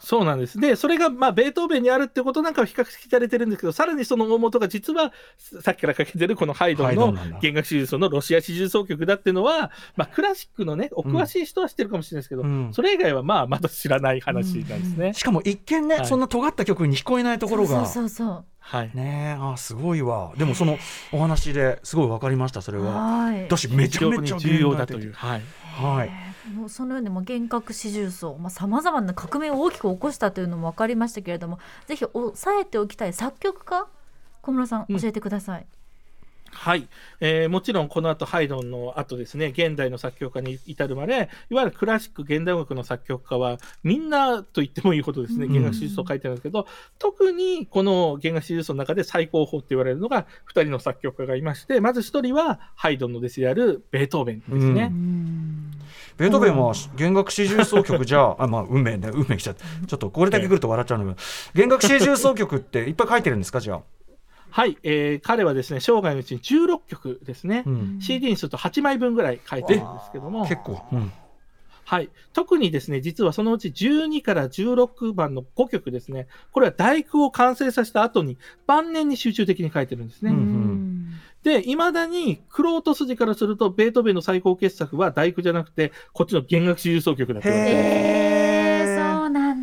[0.04, 0.60] そうなんです。
[0.60, 5.14] で、それが、まあ、ベートーベンにあるってことなんかは比較的されてるんですけど、さらにその大元が実は、
[5.62, 15.14] さっきからかけてるこのハイドンの弦楽四重奏のロシア四重奏曲だっていうのは、まあ、クラシックのね、お詳しい人は知ってるかもしれないですけど、うんそれ以外はまあ、まだ知らない話なんですね。
[15.14, 17.86] しかも一見ね、はいそんな尖った曲に聞こえないところが。
[17.86, 18.92] そうそうそうはい。
[18.94, 20.78] ねえあすごいわでもその
[21.12, 22.78] お話ですごい分かりましたそれ。
[22.78, 23.44] ははい。
[23.44, 25.14] 私めちゃめちゃ重要だという。
[25.14, 25.42] はい。
[25.76, 33.88] はいもうそのようにもう幻覚四重奏さまざ、まな革命を大きく起こしたというのも分かりましたけれどもぜひ押さえておきたい作曲家
[34.42, 35.66] 小室さんうん教えてください。
[36.54, 36.88] はい、
[37.22, 46.68] えーもちろんこの後ハイドンの後ですね現代の作曲家に至るまでいわゆるクラシック現代音楽の作曲家はみんなと言ってもいいほどですねうん弦楽四重奏を書いてあるんですけど、
[47.00, 54.90] 特にこの弦楽四重奏の中で最高峰って言われるのが2人の作曲家がいましてまず1人はハイドンの弟子であるベートーベンですね。
[54.92, 55.71] うん
[56.18, 63.82] ベートーベンは弦楽四重奏曲じゃあまあ運命ね運命きちゃってちょっとこれだけ来ると笑っちゃうんだけど弦楽四重奏曲っていっぱい書いてるんですかじゃあ、
[64.52, 68.00] はい、えー彼はですね生涯のうちに16曲ですね、うん。
[68.02, 70.48] CD にすると8枚分ぐらい書いてるんですけども。
[70.48, 71.12] 結構、うん。
[71.86, 72.10] はい。
[72.34, 80.32] 特にですね、実はそのうち12から16番の5曲ですね、これは大工を完成させた後に晩年に集中的に書いてるんですね。
[80.32, 80.81] うんうん
[81.44, 87.96] で、未だに、クロート筋からすると、ベートーベンの最高傑作は大工じゃなくて、こっちの弦楽四重奏曲だと言われてます。
[87.96, 88.31] えー、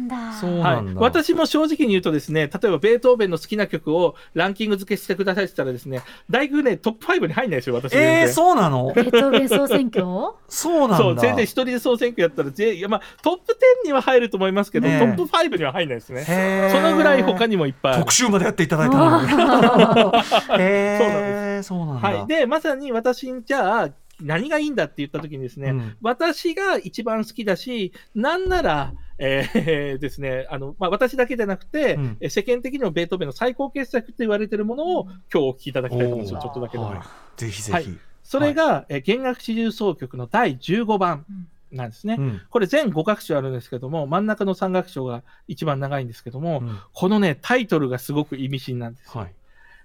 [0.08, 0.38] なんだ。
[0.38, 7.94] そうはないん、だ、私も正直に言うとですね、例えばベートーベンの好きな曲をランキング付けしてくださいって言ったらですね、大工ね、トップ5に入んないですよ、私。
[7.94, 8.92] えー、そうなの？
[8.94, 10.04] ベートーベン総選挙？
[10.48, 10.96] そうなんだ。
[10.98, 13.52] そう、全然一人で総選挙やったらぜ、いやまあ、トップ
[13.84, 14.98] 10には入ると思いますけど、ねえ。
[15.00, 16.70] トップ5には入んないですね。
[16.72, 17.98] そのぐらい他にもいっぱい。
[17.98, 18.12] 特。
[18.12, 19.28] 集までやっていただいたのに。
[20.58, 22.26] へえそうなんだ、はい。
[22.26, 23.90] で、まさに私、じゃあ、
[24.20, 25.96] 何がいいんだって言った時にですね、うん。
[26.02, 36.90] 私が一番好きだし、なんなら、えーですね、あの、まあ、私だけじゃなくて、うんえ世間的にもベートーベンの最高傑作って言われてるものを今日お聞きいただきたいと思いますちょっとだけでも。
[36.90, 37.00] はい
[37.36, 37.98] ぜひぜはいひ。
[38.22, 41.24] それが、えー弦楽四重奏曲の第15番
[41.72, 42.16] なんですね。
[42.18, 49.16] うんこれ全5楽章あるんですけども、真ん中の3楽章が一番長いんですけども、うんこのね、タイトルがすごく意味深なんです。
[49.16, 49.34] はい。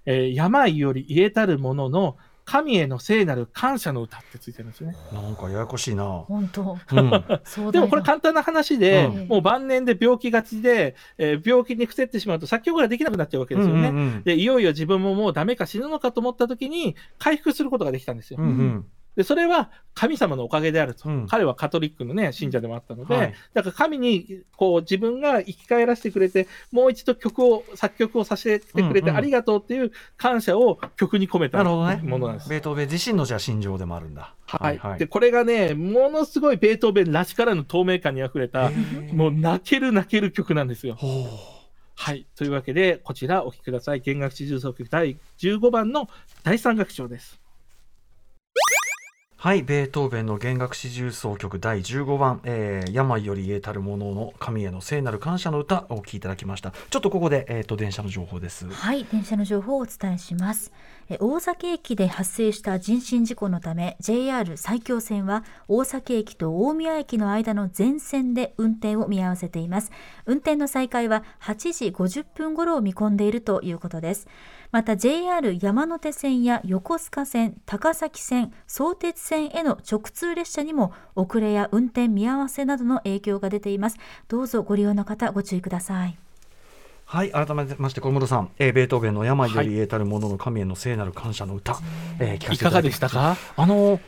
[0.06, 4.94] えー病より言えたるものの神への聖なる感謝の歌ってついてるんですね。
[5.12, 6.04] なんかややこしいな。
[6.04, 6.78] 本当。
[6.92, 7.24] うん。
[7.44, 13.88] そうでもこれ簡単な話で、うんもう晩年で病気がちで、えー病気に伏せってしまうと作曲ができなくなっちゃうわけですよね。
[13.88, 18.38] うんうんで、いよいよ自分ももうダメか死ぬのかと思った時に回復することができたんですよ。
[18.40, 21.08] うんうんで、それは神様のおかげであると。
[21.08, 31.86] うん彼はカトリックのね、信者でもあったので、はいだから神に、こう、自分が生き返らせてくれて、もう一度曲を、作曲をさせてくれてありがとうっていう感謝を曲に込めたも
[32.18, 32.48] のなんです。
[32.48, 34.34] ベートーベン自身のじゃあ心情でもあるんだ。
[34.46, 38.70] はい、で、これがね、ものすごいベートーベンらしからぬ透明感にあふれた、
[39.12, 40.96] もう泣ける泣ける曲なんですよ。
[41.94, 42.26] はい。
[42.36, 44.00] というわけで、こちらお聴きください。
[44.00, 46.08] 弦楽四重奏曲第15番の
[46.42, 47.43] 第三楽章です。
[49.44, 56.72] はい、ベートーベンの弦楽四重奏曲第15番、えー病より言えたるものの神への聖なる感謝の歌をお聴きいただきました。
[56.88, 58.66] ちょっとここで、えー、と電車の情報です。
[58.66, 60.72] はい、電車の情報をお伝えします。
[61.10, 69.90] え大崎駅で発生した人身事故のため JR 埼京線は大崎駅と大宮駅の間の全線で運転を見合わせています。
[70.24, 74.26] 運転の再開は8時50分頃を見込んでいるということです。
[74.74, 83.98] また JR 山手線や横須賀線、高崎線、相鉄線への直通列車にも遅れや運転見合わせなどの影響が出ています。
[84.26, 86.18] どうぞご利用の方ご注意ください。
[87.04, 91.78] はい、改めまして小室さん、えー、ベートーベンの病より言えたるものの神への聖なる感謝の歌、
[92.18, 93.36] えー聞かせていただきまいかがでしたか？
[93.56, 94.00] あの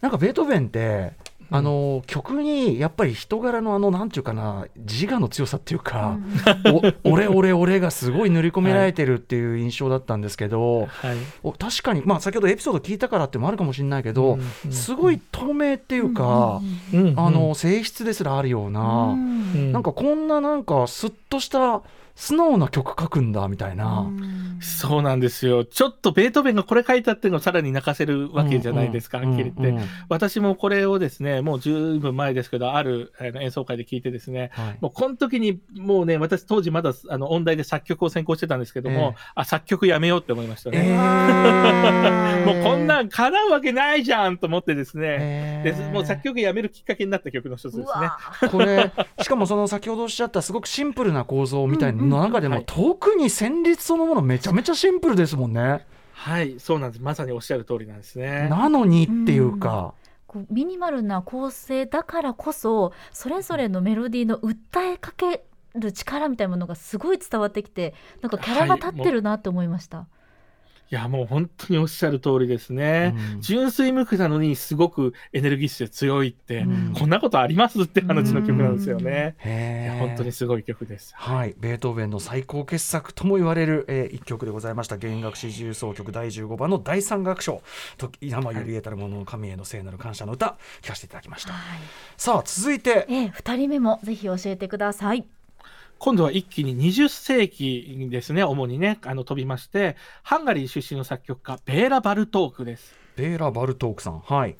[0.00, 1.14] なんかベートーベンって、
[1.50, 6.18] あの曲にやっぱり人柄のあのなんていうかな自我の強さっていうか、
[7.04, 11.16] お俺俺俺がすごい塗り込められてるっていう印象だったんですけど、はい。
[11.42, 14.38] お確かに、まあ、先ほどエピソード聞いたからってもあるかもしれないけど、
[14.70, 16.60] すごい透明っていうか、
[16.92, 19.72] うんあの、性質ですらあるような、うん。
[19.72, 21.82] なんかこんななんかすっとした
[22.14, 24.06] 素直な曲書くんだみたいな。
[24.60, 25.64] そうなんですよ。
[25.64, 29.68] ちょっとベートーベンがこれ書いたっていうのをさらに泣かせるわけじゃないですか、はっきり言って。
[29.68, 40.96] うんうん私もこれをですね、もう十分前ですけど、あるあの演奏会で聞いてですね、はいもうこの時にもうね、私当時まだあの音大で作曲を専攻してたんですけども、ええあ、作曲やめようって思いましたえね。
[40.98, 48.06] ー もうこんなん叶うわけないじゃんと思ってですね、でえーもう作曲やめるきっかけになった曲の一つうですね。
[48.06, 48.18] わ
[48.50, 55.86] これしかもその先ほどおっしゃったすごくシンプルな構造みたいなの中でも、はい特に旋律そのものめちゃめちゃシンプルですもんね。
[56.12, 57.02] はい、そうなんです。
[57.02, 58.48] まさにおっしゃる通りなんですね。
[58.48, 59.94] なのにっていうか、
[60.26, 69.98] こうミニマルな構成だからこそそれぞれのメロディーの訴えかける力みたいなものがすごい伝わってきてなんかキャラが立ってるなって思いました。
[69.98, 70.06] い
[70.90, 73.14] や、もう本当におっしゃる通りですね。
[73.34, 79.36] うん純粋無垢なのにすごくエネルギッシュで強いって、うんこんなことありますって話の曲なんですよね。
[79.44, 81.12] いへーや本当にすごい曲です。
[81.16, 87.62] はい、ベートーベンの最高傑作とも言われる、えー一曲でございました弦楽四重奏曲第15番の第三楽章
[87.98, 91.52] 「時山より言えたるものの神への聖なる感謝の歌」聞かせていただきました。
[91.52, 91.78] はい
[92.16, 95.33] さあ続いてええ、2人目もぜひ教えてください。
[96.04, 102.94] 今度は一気に20世紀にですね、主にね、あの飛びまして、ハンガリー出身の作曲家、ベーラ・バルトークです。
[103.16, 104.54] ベーラ・バルトークさんはい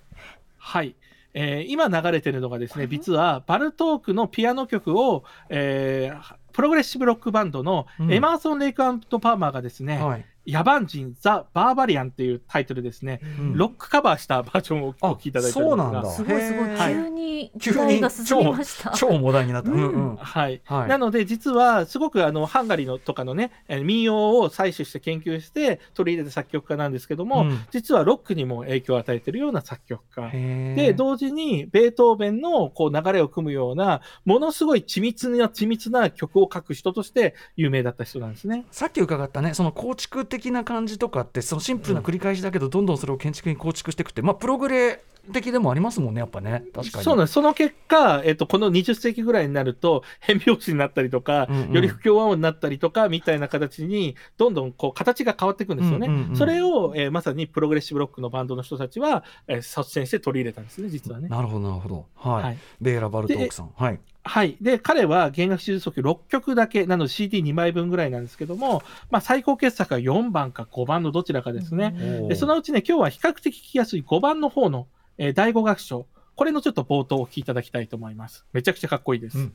[0.56, 0.96] はい。
[1.34, 13.56] えー今流れてるのがですね、実はバルトークのピアノ曲を、えープログレッシブロックバンドのうんエマーソン・レイクパーマーがですね、はい、野蛮人ザ・バーバリアンっていうタイトルですね、うん。
[13.56, 16.04] ロックカバーしたバージョンをおあ聴きいただいてそうなんだ。
[16.10, 16.68] すごいすごい。
[16.68, 18.90] へー急に時代が進みました。
[18.90, 19.78] 超モダンになった、うん。
[19.78, 20.88] うんはい、はい。
[20.88, 27.58] なので実はすごくあのハンガリーのとかのねえー民謡を採取して研究して取り入れた作曲家なんですけども、うん。
[27.70, 30.30] 実はロックにも影響を与えているような作曲家。
[30.74, 38.64] で同時にベートーベンのこう流れを組むようなものすごい緻密な緻密な曲を書く人として有名だった人なんですね。
[38.70, 46.64] さっき伺ったねその構築的な感じとかってそのシンプルな繰り返しだけど、どんどんそれを建築に構築していくってまあプログレ的でもありますもんねやっぱね。
[46.74, 47.04] 確かに。
[47.04, 47.34] そうなんです。
[47.34, 51.72] その結果、えっと、この20世紀ぐらいになると、変拍子になったりとか、うんうん。
[51.72, 56.06] より不協和音になったりとか、みたいな形に、どんどんこう、形が変わっていくんですよね。
[56.06, 61.28] うんうんうんそれを、えーまさにプログレッシブロックのバンドの人たちは、えー率先して取り入れたんですね、実はね。
[61.28, 62.06] なるほどなるほど。
[62.16, 62.58] はい、はい。
[62.80, 63.70] ベーラ・バルトークさん。
[63.76, 64.00] はい。
[64.26, 64.56] はい。
[64.60, 72.26] で、彼は弦楽四重奏曲6曲だけ、なので CD2 枚分ぐらいなんですけども、まあ、最高傑作は4番か5番のどちらかですね。
[72.28, 74.86] でそのうちね、今日は比較的聴きやすい5番の方の、
[75.18, 76.06] えー第5楽章。
[76.36, 78.44] これのちょっと冒頭をお聞きいただきたいと思います。
[78.52, 79.38] めちゃくちゃかっこいいです。
[79.38, 79.54] うん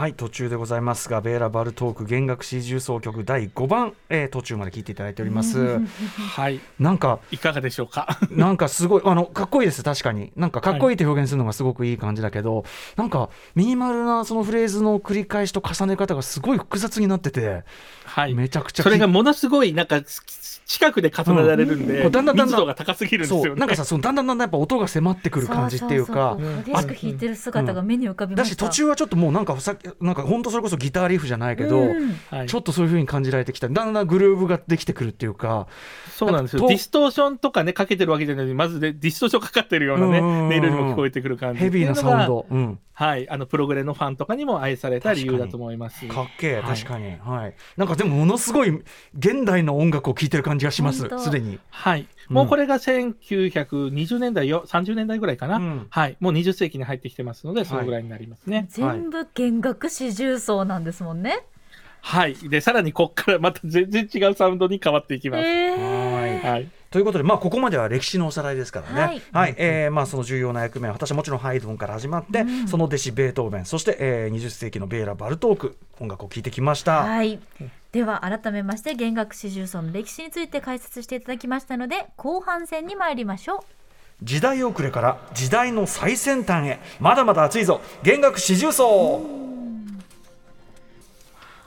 [0.00, 5.78] はい途中でございますがベーラ・バルトーク弦楽四重奏曲第5番、えー途中まで聞いていただいております。
[6.16, 6.58] はい。
[6.78, 8.18] なんかいかがでしょうか？
[8.32, 10.32] なんかすごいあのかっこいいです確かに。
[10.36, 12.64] なんかかっこいいって表現するのがすごくいい感じだけど、
[12.96, 17.64] なんかミニマルなそのフレーズの繰り返しと重ね方がすごい複雑になってて
[18.06, 18.32] はい。
[18.32, 20.22] めちゃくちゃそれがものすごい、なんか、つ
[20.70, 22.12] 近くで重ねられるんで、うん。
[22.12, 23.60] だんだんだんだん密度が高すぎるんですよね。
[23.60, 26.36] なんかさそのだんだんだんだんやっぱ音が迫ってくる感じっていうか。
[26.38, 26.64] そそそう。
[26.64, 35.68] 激しく弾いてる姿が目に浮かびまだしした、途中はちょっともうなんかさなんか本当それこそギターリフじゃないけど、うんはいちょっとそういう風に感じられてきただんだんグルーヴができてくるっていうか
[36.10, 36.60] そうなんですよ。
[36.60, 41.60] とディストーションとかね、かけてるわけじゃないのに、まずね、ディストーションかかってるようなね、音色にも聞こえてくる感じ。
[41.60, 43.26] ヘビーなサウンド、うん、はい。
[43.30, 46.06] あの、プログレのファンとかにも愛された理由だと思います。
[46.06, 48.82] かっけえはい確かに、はいなんかでもものすごい
[49.18, 51.58] 現代の音楽を聴いてる感じがしますすでに。
[51.70, 52.00] はい。
[52.00, 55.56] うんもうこれが1920年代よ、30年代ぐらいかな。
[55.56, 56.16] うんはい。
[56.20, 58.66] もう20世紀に入ってきてますので、そのぐらいになりますね。
[58.68, 61.40] 全部弦楽四重奏なんですもんね、
[62.02, 62.34] はい。
[62.34, 65.42] で、さらにこっからまた全然違うサウンドに変わっていきます。
[65.42, 66.68] えーはい。
[66.90, 69.52] ということで、まあ、ここまでは歴史のおさらいですからね、ははい。
[69.52, 72.68] いえーまあ、その重要な役目を果たしもちろんハイドンから始まって、うん。
[72.68, 77.04] その弟子ベートーベンそして、えー、20世紀のベーラ・バルトーク音楽を聴いてきました。
[77.04, 77.38] はい。
[77.92, 84.24] では改めまして弦楽四重奏の歴史について解説していただきましたので後半戦に参りましょう。
[84.24, 86.80] 時代遅れから時代の最先端へ。
[86.98, 87.80] まだまだ熱いぞ。
[88.02, 89.22] 弦楽四重奏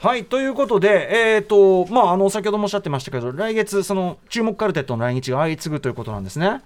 [0.04, 6.62] はいということで、えーとまあ、あの先ほどもおっしゃってましたけど来月その注目カルテットの来日が相次ぐということなんですね。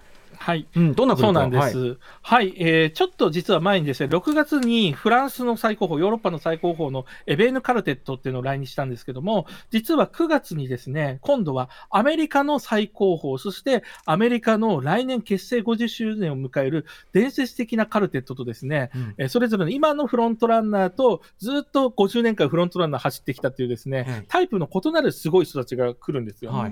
[0.47, 0.65] はい。
[0.77, 1.71] うん、どんなグループそうなんではい。
[1.73, 1.97] す。
[2.21, 19.15] はい、えーちょっと実は前にですね、6月にフランスの最高峰、ヨーロッパの最高峰のエベーヌ・カルテットっていうのを来日したんですけども、実は9月にですね、今度はアメリカの最高峰、そしてアメリカの来年結成50周年を迎える伝説的なカルテットとですね、うん。
[19.17, 26.51] えーそれぞれの今のフロントランナーとずっと50年間フロントランナー走ってきたっていうですね、はいタイプの異なるすごい人たちが来るんですよ。
[26.51, 26.71] はい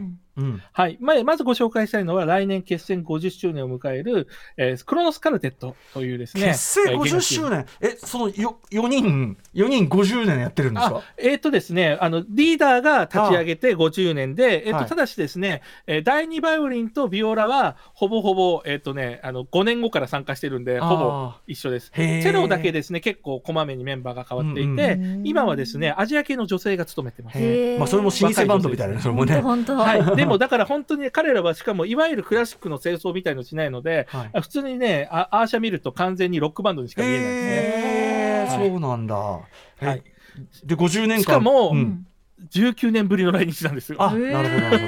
[0.74, 0.98] はい。
[1.00, 6.48] まあまずご紹介したいのは、来年結成50周年を迎える、えークロノスカルテットというですね。
[6.48, 10.98] 結成えー50周年、えそのよ4人、4人50年やってるんですか？
[10.98, 14.86] あえっ、とですね、あの、リーダーが立ち上げて50年で、えっ、と、はい。
[14.88, 21.92] ただしですね、えー第2バイオリンとビオラは、ほぼほぼ、えっ、とね、あの、5年後から参加してるんで、ほぼあ一緒です。
[21.96, 25.22] チェロだけですね、結構こまめにメンバーが変わっていて、うんうん。
[25.28, 27.38] 今はですね、アジア系の女性が務めてます。
[27.40, 27.80] へー。
[27.80, 29.40] まあ、それも老舗バンドみたいなね、それもね。
[29.42, 38.58] 本当はい、でもだから本当に彼らはしかもいわゆるクラシックの清掃みたいのしないので、はいあ普通にねあアーシャ見ると完全にロックバンドにしか見えないですね。
[38.60, 39.40] はいそうなんだ。
[39.82, 40.04] えはい
[40.64, 42.08] で50年間しかもうん
[42.52, 44.02] 19年ぶりの来日なんですよ。
[44.02, 44.88] あなるほどなるほ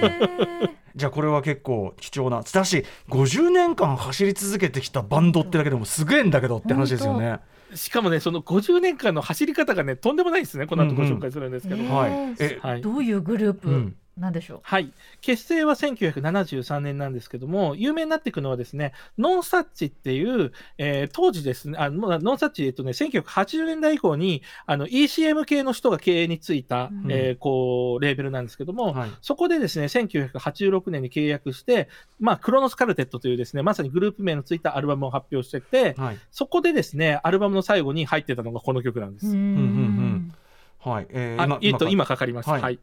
[0.65, 0.71] ど。
[0.95, 7.39] じゃあこれは結構貴重なだし50年間走り続けてきたバンドってだけでもすげえんだけどって話ですよね。
[7.75, 11.81] しかもねその50年間の走り方がねとんでもないですねこの後ご紹介するんですけど。
[11.81, 12.59] うんうんはいえ。
[12.63, 13.69] えはいどういうグループ？
[13.69, 14.59] うんなんでしょう？
[14.63, 14.91] はい。
[15.21, 39.27] 結成は1973年なんですけども、有名になっていくのはですね、ノンサッチっていう、えー当時ですね、あもうノンサッチ、えっとね、1980年代以降に、あの、ECM 系の人が経営についた、うんえーこう、レーベルなんですけども、はいそこでですね、1986年に契約して、まあ、クロノスカルテットというですね、まさにグループ名のついたアルバムを発表してて、はいそこでですね、アルバムの最後に入ってたのがこの曲なんです。
[39.27, 40.33] うんうん
[40.79, 41.07] はい。
[41.09, 42.49] えーあ、えっと、今かかります。
[42.49, 42.79] はいはい。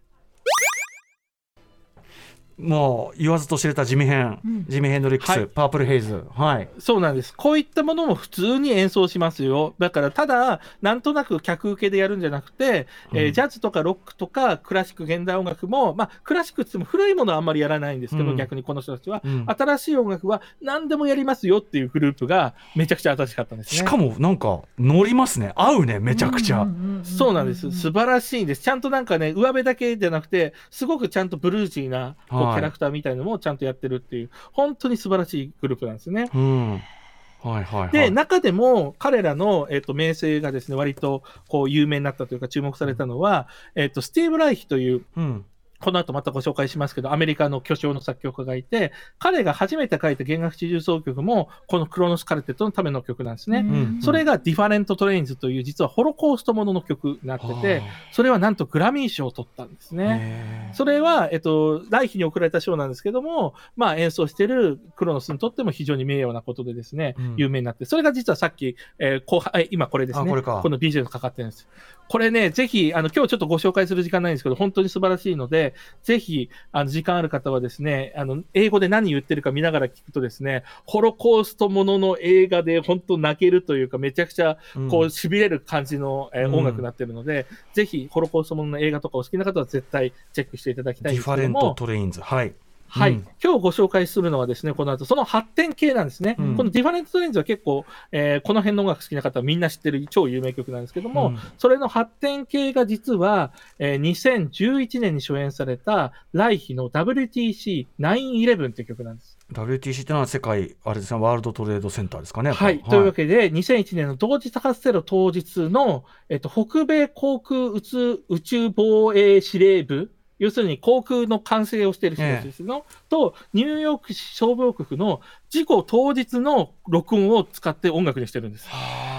[2.58, 6.68] もう言わずと知れた地味編、うんジミヘンドリックス、はいパープルヘイズ、はい。
[6.78, 7.34] そうなんです。
[7.36, 9.74] こういったものも普通に演奏しますよ。
[9.78, 23.78] だから、ただ、なんとなく客受けでやるんじゃなくて、えーうんジャズとかロックとかクラシック現代音楽も、まあ、クラシックって言っても古いものはあんまりやらないんですけど、うん逆にこの人たちは、うん新しい音楽は何でもやりますよっていうグループがめちゃくちゃ新しかったんですね。
[23.78, 26.66] しかもなんか乗りますね合うねめちゃくちゃ、
[27.02, 27.70] そうなんです。
[27.72, 28.62] 素晴らしいんです。
[28.62, 32.16] ちゃんとなんかね、上辺だけじゃなくて、すごくちゃんとブルージーな
[32.52, 36.30] キャラクターみたいのもちゃんとやってるっていう、本当に素晴らしいグループなんですね。
[36.34, 36.70] うん。
[36.72, 37.90] はいはいはい。
[37.92, 45.44] で、中でも彼らの、えっと名声がですね、割とこう有名になったというか注目されたのは、えっとスティーブ・ライヒという、うん
[45.84, 53.60] この後またご紹介しますけど、アメリカの巨匠の作曲家がいて、彼が初めて書いた弦楽四重奏曲も、このクロノスカルテットのための曲なんですね。
[53.60, 60.04] んそれが Different Trains という実はホロコーストものの曲になってて、それはなんとグラミー賞を取ったんですね。
[60.04, 70.24] ねそれは、えっと、ライヒに贈られた賞なんですけども、まあ演奏してるクロノスにとっても非常に名誉なことでですね、うん有名になって、それが実はさっき、えー後半、え今これですね。
[70.24, 70.78] あこれかの
[71.10, 71.68] かかってるんです。
[72.08, 84.58] これね、ぜひ、あの、今日ちょっとご紹介する時間ないんですけど、本当に素晴らしいので、で、ぜひ、あの、時間ある方はですね、あの、英語で何言ってるか見ながら聞くとですね、ホロコーストものの映画で本当泣けるというか、めちゃくちゃ、
[84.90, 92.20] こう、痺れる感じの、えーうん音楽になってるので、ぜひ、ホロコーストものの映画とかお好きな方は絶対チェックしていただきたいんディファレントですけども、トレインズ。
[92.20, 92.54] はい。
[92.94, 96.36] はい、うん今日ご紹介するのはですね、この後、その発展系なんですね。
[96.38, 109.36] うんこの Different Trains は結構、えーこの辺の音楽好きな方はみんな知ってる超有名曲なんですけども、うんそれの発展系が実は、えー2011年に初演されたライヒの WTC911 っていう曲なんです。
[109.52, 112.48] WTC ってのは世界、あれですね、ワールドトレードセンターですかね。
[112.50, 112.82] やっぱはりい。
[112.82, 125.20] というわけで、2001年の同時多発テロ当日の、えっと、北米航空宇宙宇宙防衛司令部、要するに航空の管制をしている人たちですの、と、ニューヨーク市消防局の
[125.50, 128.68] 事故当日の録音を使って音楽にしてるんです。
[128.68, 129.13] はあ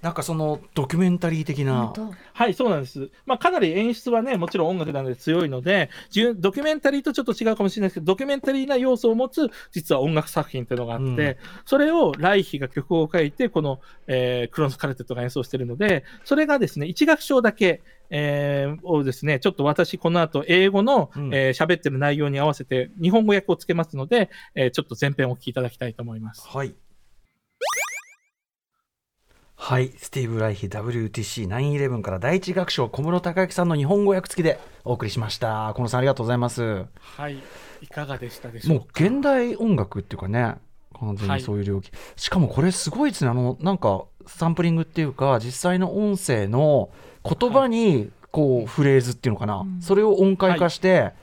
[0.00, 1.92] なんかそのドキュメンタリー的な
[2.32, 3.10] はい、そうなんです。
[3.26, 26.46] まあ、かなり演出はね、もちろん音楽なので強いので、じゅドキュメンタリーとちょっと違うかもしれないですけど、ドキュメンタリーな要素を持つ、実は音楽作品っていうのがあって、うんそれをライヒが曲を書いて、この、えークロノスカルテットが演奏してるので、それがですね、一楽章だけ、えーをですね、ちょっと私この後英語のうんえー喋、ってる内容に合わせて日本語訳をつけますので、えーちょっと前編をお聞きいただきたいと思います。
[26.46, 26.72] はい。
[29.60, 35.74] はい、スティーブ・ライヒ WTC911 から第一楽章小室孝之さんの日本語訳付きでお送りしました。
[35.74, 36.86] 小室さんありがとうございます。
[36.96, 37.38] はい。
[37.82, 40.54] いかがでしたでしょもううか現代音楽っていうかね、
[40.98, 41.90] 完全にそういう領域。
[42.16, 43.30] しかもこれすごいですね。
[43.30, 46.88] あの、なんかサンプリングっていうか、実際の音声の
[47.24, 51.14] 言葉にこうフレーズっていうのかな、うんそれを音階化して、はい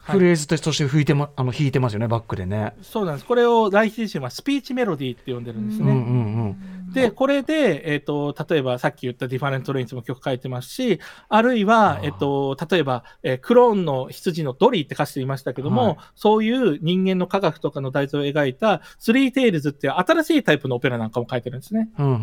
[0.00, 2.72] フレーズとして吹いてま、あの弾いてますよね、バックでね。
[2.80, 3.26] そうなんです。
[3.26, 5.92] これをライヒ自身はスピーチメロディーって呼んでるんですね。
[5.92, 6.79] うんうんうん。
[6.92, 21.88] で、これで、えっ、と、例えばさっき言った Different Trains も曲書いてますし、あるいはえっ、と、例えば、えークローンの羊のドリーって歌詞で言いましたけども、はいそういう人間の科学とかの題材を描いた、スリーテイルズっていう新しいタイプのオペラなんかも書いてるんですね。
[21.98, 22.16] うんうんう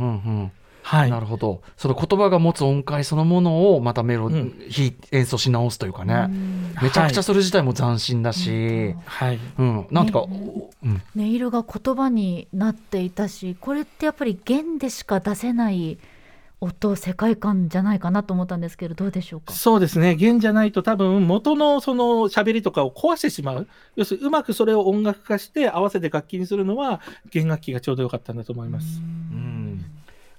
[0.44, 0.52] ん。
[0.88, 1.12] はい。
[1.12, 1.62] なるほど。
[1.76, 4.54] その言葉が持つ音階そのものをまたメロ、うん
[5.12, 6.14] 演奏し直すというかね。
[6.14, 9.40] うんめちゃくちゃそれ自体も斬新だし、はい。
[9.58, 15.98] うん、なんていうか、ねおうん、音色が言葉になっていたしこれってやっぱり弦でしか出せない
[16.62, 20.16] 音世界観じゃないかなと思ったんですけどどうでしょうかそうですね。
[20.16, 23.68] 弦じゃないと多分元のその喋りとかを壊してしまう。
[23.98, 29.02] 要するにうまくそれを音楽化して合わせて楽器にするのは弦楽器がちょうど良かったんだと思います。
[29.34, 29.57] うん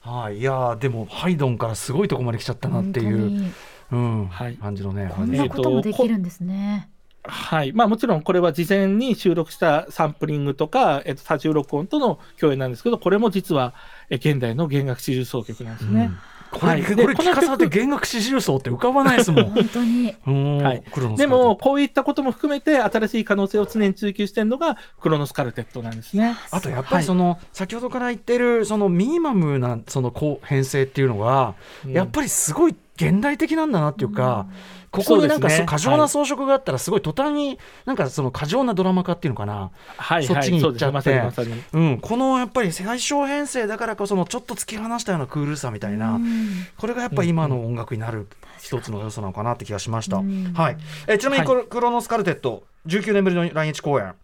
[0.09, 3.53] はい、いやーでもハイドンからすごいとこまで来ちゃったなっていう、
[3.91, 5.11] うんはい感じのね。
[5.15, 6.91] こんなこともできるんですね。
[7.25, 7.73] はい。
[7.73, 13.75] まあもちろんこれは事前に収録したサンプリングとか、えっと、多重録音との共演なんですけど、これも実は、
[14.11, 16.05] え現代の弦楽四重奏曲なんですね。
[16.05, 16.19] うん
[16.51, 16.83] これ、はい。
[16.83, 17.69] これ聞かされて曲。
[17.69, 19.45] 弦楽四重奏って浮かばないですもん。
[19.51, 20.15] 本当に。
[20.27, 20.83] うんはい。
[21.17, 26.37] でも、こういったことも含めて、新しい可能性を常に追求してるのが、クロノスカルテットなんですね。
[26.51, 31.93] あとやっぱりその、先ほどから言ってるそのミニマムなその編成っていうのが、うん。
[31.93, 34.47] やっぱりすごい現代的なんだなっていうか、
[34.91, 35.65] ここになんかね。
[35.67, 41.33] 過剰な装飾があったらすごい途端になんかその過剰なドラマ化っていうのかな、はい、そっはい、ちに行っちゃって。
[41.35, 41.65] そうですね。
[41.73, 41.81] ま。
[41.81, 46.67] うん、このやっぱり最小編成だからこそのちょっと突き放したようなクールさみたいな、うん。
[46.77, 48.29] これがやっぱり今の音楽になる
[48.61, 50.19] 一つの要素なのかなって気がしました。
[50.19, 50.53] うん。
[50.55, 50.77] はい、
[51.07, 54.15] えちなみにこれは、クロノスカルテット19年ぶりの来日公演。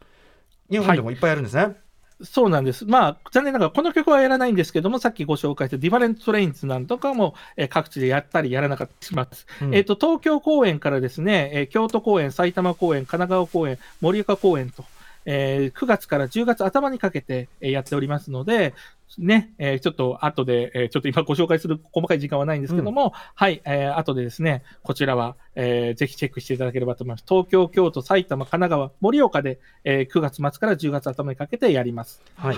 [0.70, 1.76] 日本でもいっぱいやるんですね。
[2.22, 2.84] そうなんです。
[2.86, 9.46] まあ、残念ながらこの曲はやらないんですけども、さっきご紹介した Different Trains なんとかも、えー各地でやったりやらなかったりします。
[9.62, 14.84] うんえっ、と、東京公演からですね、えー京都公演、埼玉公演、神奈川公演、盛岡公演と、
[15.26, 18.74] えー9月から10月頭にかけて、えやっておりますので、
[19.18, 27.24] ね、えーちょっと後で、えーちょっと今ご紹介する細かい時間はないんですけども、はい、えー後でですね、こちらは、えーぜひチェックしていただければと思います。
[27.28, 32.22] 東京、京都、埼玉、神奈川、盛岡で、えー9月末から10月頭にかけてやります。
[32.36, 32.56] はい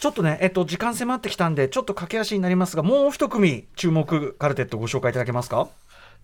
[0.00, 5.68] ちょっとね、えっと、時間迫ってきたんで、ちょっと駆け足になりますが、もう一組、注目カルテットご紹介いただけますか？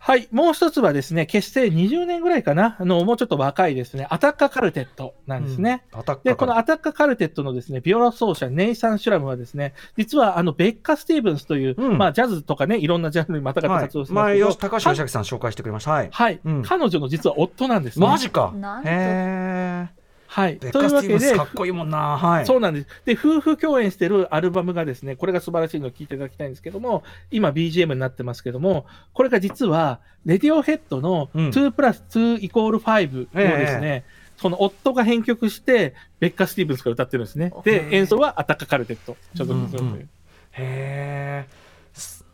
[0.05, 0.27] はい。
[0.33, 2.77] もう一つはですね、結成20年ぐらいかな。
[2.81, 5.85] あの、もうちょっと若いですね、アタッカカルテットなんですね。
[5.93, 15.93] アタッカーで、このカアタッカカルテットのですね、ビオラ奏者、ネイサン・シュラムはですね、実はあの、ベッカ・スティーブンスという、うんまあ、ジャズとかね、いろんなジャンルにまたがって活動してます前、けど、よし高橋義明さん紹介してくれました。
[15.93, 16.09] はい。
[16.11, 18.05] はい、うん彼女の実は夫なんですね。
[18.05, 18.53] マジか。
[18.57, 20.02] なんとへえ。
[20.33, 20.57] はい。
[20.57, 22.17] ベッというわけでカスティーブンスか、っこいいもんな。
[22.17, 22.47] はい。
[22.47, 22.87] そうなんです。
[23.05, 34.05] で、夫婦共演してるアルバムがですね、これが素晴らしいのを聞いていただきたいんですけども、今 BGM になってますけども、これが実は、レディオヘッドのうん2プラス2イコール5をですね、
[34.39, 37.53] その夫が編曲して、ベッカ・スティーブンスが歌ってるんですね。
[37.65, 39.19] で、演奏はアタッカ・カルテット。
[39.37, 40.09] ちょっと、うんうんそういう
[40.53, 41.49] へえ。
[41.93, 42.25] す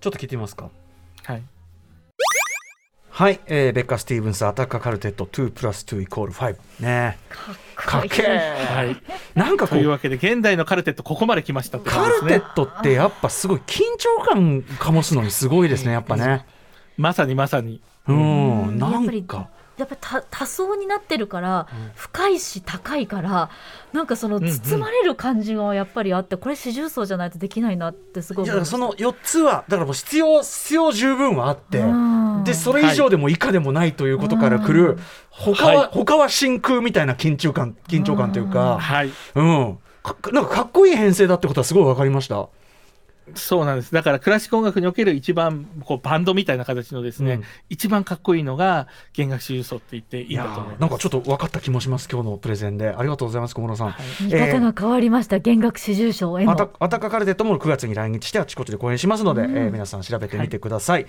[0.00, 0.70] ちょっと聞いてみますか。
[1.22, 1.42] はい。
[3.16, 6.56] はい、えー、ベッカ・スティーブンス、アタッカー・カルテット、2プラス2イコール5。
[6.80, 7.16] ね
[7.76, 8.66] かっけえ。
[8.74, 8.96] はい。
[9.36, 12.34] なんかことう、いうわけで、現代のカルテット、ここまで来ましたって感カじですね。
[12.34, 16.44] ルテットってやっぱすごい緊張感醸すのにすごいですね、やっぱね。
[16.96, 17.80] まさにまさに。
[18.08, 19.48] うん、なんか。
[19.76, 23.50] やっぱり多多層になってるから、深いし高いから
[23.92, 24.50] なんかそのんうん。
[24.50, 32.44] 包まれる感じがやっぱりあって、これ四重奏じゃないとできないなってすごい思いやその4つはだからもう必要必要十分はあって、うん。
[32.44, 34.98] でそれ以上でも以下でもないということから来る、
[35.30, 35.88] 他は、はい。
[35.92, 39.10] 他は真空みたいな緊張感緊張感というか、はい。
[39.34, 39.78] うん。
[40.02, 42.48] かなんかかっこいい編成だってことはすごい分かりました？
[43.34, 43.92] そうなんです。
[43.92, 47.44] だからクラシック音楽における一番こうバンドみたいな形のですね、うん。
[47.70, 50.76] 一番かっこいいのが弦楽四重奏って言っていいんだと思います。
[50.76, 52.88] ーなんかちょっと分かった気もします今日のプレゼンで。
[52.88, 53.94] ありがとうございます小室さん。
[54.26, 56.52] 見方が変わりました、弦楽四重奏への。
[56.52, 61.06] アタアタッカーカルテットも9月に来日してあちこちで公演しますので、えー皆さん調べてみてください。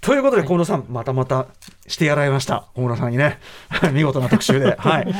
[0.00, 1.46] ということで小室さんまたまた
[1.86, 2.66] してやられました。
[2.74, 3.38] 小室さんにね。
[3.92, 4.76] 見事な特集で。
[4.78, 5.14] はい、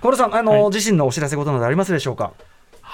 [0.00, 0.70] 小室さんあの、はい。
[0.70, 2.32] 自身のお知らせことなどありますでしょうか？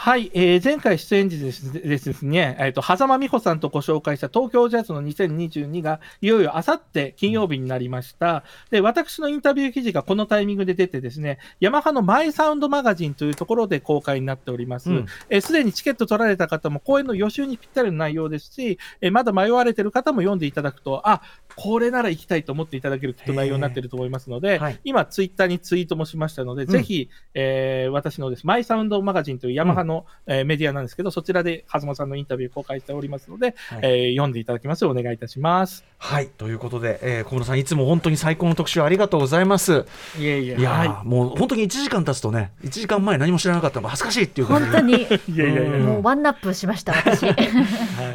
[0.06, 8.44] はい、えー前回出演時ですですね、えっ、と、狭間美穂さんとご紹介した東京ジャズの2022が、いよいよあさって金曜日になりました。
[8.70, 14.92] で、私のインタビュー記事がこのタイミングで出てですね、ヤマハのマイサウンドマガジンというところで公開になっております。
[14.92, 15.06] うん。
[15.28, 21.20] えーすでにチケット取られた方も公演の予習にぴったりの内容ですし、えーまだ迷われてる方も読んでいただくと、あ、
[21.56, 24.78] これなら行きたいと思っていただけるきっと内容になっていると思いますので、はい。
[24.84, 28.46] 今ツイッターにツイートもしましたので、ぜひ、えー私のです。
[28.46, 29.95] マイサウンドマガジンというヤマハの、
[30.26, 34.82] えーメディアなんですけど、そちらで狭間さんのインタビュー公開しておりますので、はいえー読んでいただきます。
[34.82, 35.84] ようお願いいたします。
[35.98, 36.28] はい。
[36.28, 39.84] ということで、えー小室さんいつも本当に最高の特集ありがとうございます。
[40.18, 43.76] いえいえ、いやー、はもう本当に1時間経つとね1時間前何も知らなかった。
[43.76, 44.72] のが恥ずかしいっていう感じで。
[44.72, 45.06] 本当にい。
[45.34, 47.24] いやいやいや、うんもうワンナップしました私。
[47.26, 47.36] はい。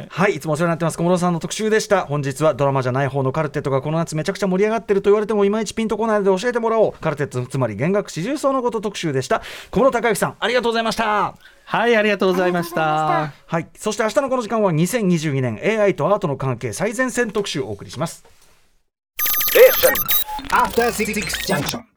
[0.08, 0.96] はい、いつもお世話になってます。
[0.98, 2.02] 小室さんの特集でした。
[2.06, 6.92] 本日はドラマじゃない方のカルテットがこの夏めちゃくちゃ盛り上がってると言われてもいまいちピンとこないので教えてもらおう。
[7.00, 9.42] カルテットつまり弦楽四重奏のこと特集でした。
[9.70, 11.34] 小室孝之さんありがとうございました
[11.72, 13.32] はい、ありがとうございました。
[13.46, 18.26] はいそして明日のこの時間は2022年 AI とアートの関係最前線特集をお送りします
[20.50, 21.14] After Six
[21.46, 21.91] Junction.